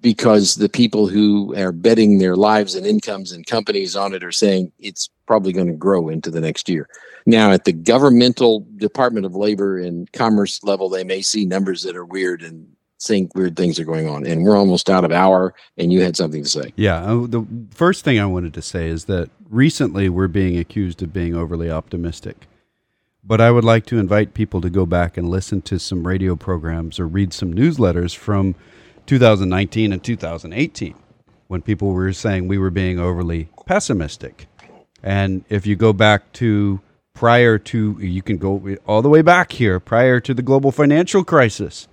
Because 0.00 0.54
the 0.54 0.68
people 0.68 1.08
who 1.08 1.54
are 1.56 1.72
betting 1.72 2.18
their 2.18 2.36
lives 2.36 2.74
and 2.74 2.86
incomes 2.86 3.32
and 3.32 3.46
companies 3.46 3.96
on 3.96 4.14
it 4.14 4.22
are 4.22 4.32
saying 4.32 4.72
it's 4.78 5.10
probably 5.26 5.52
going 5.52 5.66
to 5.66 5.74
grow 5.74 6.08
into 6.08 6.30
the 6.30 6.40
next 6.40 6.68
year. 6.68 6.88
Now, 7.26 7.52
at 7.52 7.64
the 7.64 7.72
governmental 7.72 8.66
Department 8.76 9.26
of 9.26 9.34
Labor 9.34 9.78
and 9.78 10.10
Commerce 10.12 10.62
level, 10.62 10.88
they 10.88 11.04
may 11.04 11.22
see 11.22 11.44
numbers 11.44 11.82
that 11.82 11.96
are 11.96 12.04
weird 12.04 12.42
and 12.42 12.68
think 13.00 13.34
weird 13.34 13.56
things 13.56 13.78
are 13.78 13.84
going 13.84 14.08
on. 14.08 14.26
And 14.26 14.44
we're 14.44 14.56
almost 14.56 14.90
out 14.90 15.04
of 15.04 15.12
hour, 15.12 15.54
and 15.76 15.92
you 15.92 16.00
had 16.02 16.16
something 16.16 16.42
to 16.42 16.48
say. 16.48 16.72
Yeah. 16.76 17.02
Uh, 17.02 17.26
the 17.26 17.46
first 17.70 18.04
thing 18.04 18.18
I 18.18 18.26
wanted 18.26 18.54
to 18.54 18.62
say 18.62 18.88
is 18.88 19.06
that 19.06 19.30
recently 19.48 20.08
we're 20.08 20.28
being 20.28 20.58
accused 20.58 21.02
of 21.02 21.12
being 21.12 21.34
overly 21.34 21.70
optimistic. 21.70 22.46
But 23.26 23.40
I 23.40 23.50
would 23.50 23.64
like 23.64 23.86
to 23.86 23.98
invite 23.98 24.34
people 24.34 24.60
to 24.60 24.68
go 24.68 24.84
back 24.84 25.16
and 25.16 25.30
listen 25.30 25.62
to 25.62 25.78
some 25.78 26.06
radio 26.06 26.36
programs 26.36 27.00
or 27.00 27.06
read 27.06 27.32
some 27.32 27.54
newsletters 27.54 28.14
from 28.14 28.54
2019 29.06 29.92
and 29.92 30.02
2018 30.02 30.94
when 31.48 31.62
people 31.62 31.92
were 31.92 32.12
saying 32.12 32.48
we 32.48 32.58
were 32.58 32.70
being 32.70 32.98
overly 32.98 33.48
pessimistic. 33.66 34.46
And 35.04 35.44
if 35.50 35.66
you 35.66 35.76
go 35.76 35.92
back 35.92 36.32
to 36.34 36.80
prior 37.12 37.58
to, 37.58 37.98
you 38.00 38.22
can 38.22 38.38
go 38.38 38.76
all 38.86 39.02
the 39.02 39.10
way 39.10 39.20
back 39.20 39.52
here, 39.52 39.78
prior 39.78 40.18
to 40.20 40.32
the 40.32 40.42
global 40.42 40.72
financial 40.72 41.22
crisis, 41.22 41.86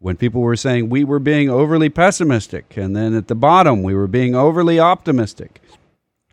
when 0.00 0.18
people 0.18 0.42
were 0.42 0.54
saying 0.54 0.90
we 0.90 1.02
were 1.02 1.18
being 1.18 1.48
overly 1.48 1.88
pessimistic. 1.88 2.76
And 2.76 2.94
then 2.94 3.14
at 3.14 3.26
the 3.28 3.34
bottom, 3.34 3.82
we 3.82 3.94
were 3.94 4.06
being 4.06 4.34
overly 4.34 4.78
optimistic. 4.78 5.62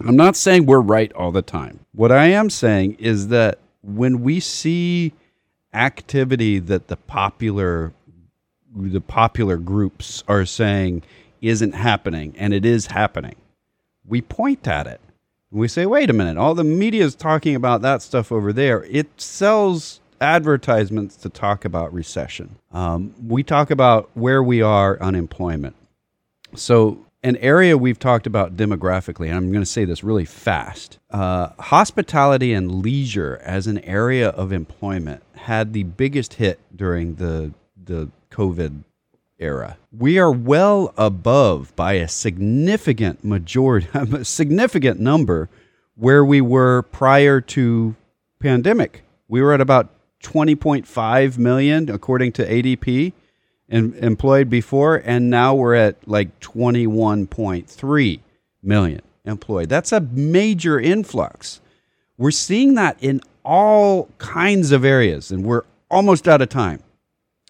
I'm 0.01 0.17
not 0.17 0.35
saying 0.35 0.65
we're 0.65 0.81
right 0.81 1.11
all 1.13 1.31
the 1.31 1.41
time. 1.41 1.79
What 1.93 2.11
I 2.11 2.25
am 2.25 2.49
saying 2.49 2.95
is 2.95 3.29
that 3.29 3.59
when 3.81 4.21
we 4.21 4.41
see 4.41 5.13
activity 5.73 6.59
that 6.59 6.87
the 6.87 6.97
popular 6.97 7.93
the 8.77 8.99
popular 8.99 9.55
groups 9.55 10.21
are 10.27 10.45
saying 10.45 11.01
isn't 11.41 11.73
happening 11.75 12.35
and 12.37 12.53
it 12.53 12.65
is 12.65 12.87
happening, 12.87 13.35
we 14.05 14.21
point 14.21 14.67
at 14.67 14.85
it. 14.85 14.99
We 15.55 15.69
say, 15.69 15.85
wait 15.85 16.09
a 16.09 16.13
minute, 16.13 16.35
all 16.35 16.53
the 16.53 16.65
media 16.65 17.05
is 17.05 17.15
talking 17.15 17.55
about 17.55 17.81
that 17.81 18.01
stuff 18.01 18.29
over 18.29 18.51
there. 18.51 18.83
It 18.89 19.21
sells 19.21 20.01
advertisements 20.19 21.15
to 21.15 21.29
talk 21.29 21.63
about 21.63 21.93
recession. 21.93 22.57
Um, 22.73 23.15
we 23.25 23.41
talk 23.41 23.71
about 23.71 24.09
where 24.15 24.43
we 24.43 24.61
are 24.61 25.01
unemployment. 25.01 25.77
So, 26.55 27.05
an 27.23 27.37
area 27.37 27.77
we've 27.77 27.97
talked 27.97 28.27
about 28.27 28.57
demographically, 28.57 29.27
and 29.27 29.37
I'm 29.37 29.51
going 29.53 29.63
to 29.63 29.65
say 29.65 29.85
this 29.85 30.03
really 30.03 30.25
fast 30.25 30.99
uh, 31.09 31.47
hospitality 31.57 32.51
and 32.51 32.83
leisure 32.83 33.39
as 33.41 33.65
an 33.65 33.79
area 33.79 34.29
of 34.29 34.51
employment 34.51 35.23
had 35.35 35.71
the 35.71 35.83
biggest 35.83 36.33
hit 36.33 36.59
during 36.75 37.15
the, 37.15 37.53
the 37.81 38.09
COVID 38.29 38.83
era. 39.39 39.77
We 39.91 40.17
are 40.17 40.31
well 40.31 40.93
above 40.97 41.75
by 41.75 41.93
a 41.93 42.07
significant 42.07 43.23
majority, 43.23 43.87
a 43.93 44.25
significant 44.25 44.99
number 44.99 45.49
where 45.95 46.23
we 46.23 46.41
were 46.41 46.83
prior 46.83 47.41
to 47.41 47.95
pandemic. 48.39 49.03
We 49.27 49.41
were 49.41 49.53
at 49.53 49.61
about 49.61 49.89
20.5 50.23 51.37
million 51.37 51.89
according 51.89 52.31
to 52.33 52.45
ADP 52.45 53.13
in, 53.69 53.93
employed 53.95 54.49
before 54.49 55.01
and 55.05 55.29
now 55.29 55.53
we're 55.55 55.75
at 55.75 56.07
like 56.07 56.39
21.3 56.39 58.19
million 58.63 59.01
employed. 59.23 59.69
That's 59.69 59.91
a 59.91 60.01
major 60.01 60.79
influx. 60.79 61.61
We're 62.17 62.31
seeing 62.31 62.75
that 62.75 62.97
in 63.01 63.21
all 63.43 64.09
kinds 64.17 64.71
of 64.71 64.83
areas 64.83 65.31
and 65.31 65.43
we're 65.45 65.63
almost 65.89 66.27
out 66.27 66.41
of 66.41 66.49
time. 66.49 66.81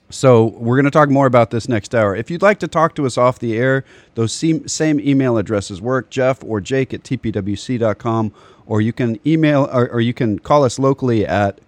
So 0.10 0.46
we're 0.46 0.76
going 0.76 0.86
to 0.86 0.92
talk 0.92 1.10
more 1.10 1.26
about 1.26 1.50
this 1.50 1.68
next 1.68 1.96
hour. 1.96 2.16
If 2.16 2.30
you'd 2.30 2.42
like 2.42 2.60
to 2.60 2.68
talk 2.68 2.96
to 2.96 3.06
us 3.06 3.18
off 3.18 3.40
the 3.40 3.58
air, 3.58 3.84
those 4.14 4.34
same 4.34 5.00
email 5.00 5.38
addresses 5.38 5.82
work, 5.82 6.10
Jeff 6.10 6.44
or 6.44 6.62
Jake 6.62 6.94
at 6.94 7.04
tpwc.com, 7.04 8.34
or 8.68 8.82
you 8.82 8.94
can 8.94 9.20
email 9.26 9.70
or, 9.74 9.90
or 9.90 10.02
you 10.02 10.14
can 10.14 10.40
call 10.40 10.64
us 10.64 10.78
locally 10.78 11.26
at 11.26 11.60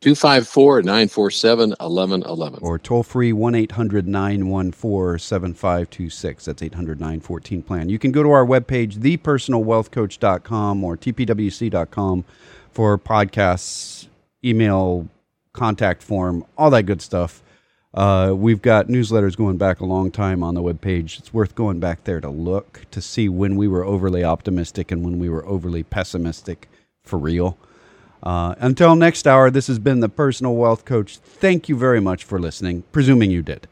254 0.00 0.82
947 0.82 1.70
1111. 1.70 2.60
Or 2.62 2.78
toll 2.78 3.02
free 3.02 3.32
1 3.32 3.54
800 3.56 4.06
914 4.06 5.18
7526. 5.18 6.44
That's 6.44 6.62
800 6.62 7.00
914 7.00 7.62
plan. 7.62 7.88
You 7.88 7.98
can 7.98 8.12
go 8.12 8.22
to 8.22 8.30
our 8.30 8.46
webpage, 8.46 8.94
thepersonalwealthcoach.com 8.98 10.84
or 10.84 10.96
tpwc.com 10.96 12.24
for 12.70 12.96
podcasts, 12.96 14.06
email, 14.44 15.08
contact 15.52 16.04
form, 16.04 16.44
all 16.56 16.70
that 16.70 16.84
good 16.84 17.02
stuff. 17.02 17.42
Uh, 17.98 18.32
we've 18.32 18.62
got 18.62 18.86
newsletters 18.86 19.36
going 19.36 19.56
back 19.56 19.80
a 19.80 19.84
long 19.84 20.12
time 20.12 20.40
on 20.44 20.54
the 20.54 20.62
webpage. 20.62 21.18
It's 21.18 21.34
worth 21.34 21.56
going 21.56 21.80
back 21.80 22.04
there 22.04 22.20
to 22.20 22.30
look 22.30 22.82
to 22.92 23.00
see 23.00 23.28
when 23.28 23.56
we 23.56 23.66
were 23.66 23.84
overly 23.84 24.22
optimistic 24.22 24.92
and 24.92 25.04
when 25.04 25.18
we 25.18 25.28
were 25.28 25.44
overly 25.44 25.82
pessimistic 25.82 26.68
for 27.02 27.18
real. 27.18 27.58
Uh, 28.22 28.54
until 28.60 28.94
next 28.94 29.26
hour, 29.26 29.50
this 29.50 29.66
has 29.66 29.80
been 29.80 29.98
the 29.98 30.08
Personal 30.08 30.54
Wealth 30.54 30.84
Coach. 30.84 31.16
Thank 31.16 31.68
you 31.68 31.76
very 31.76 31.98
much 31.98 32.22
for 32.22 32.38
listening, 32.38 32.84
presuming 32.92 33.32
you 33.32 33.42
did. 33.42 33.66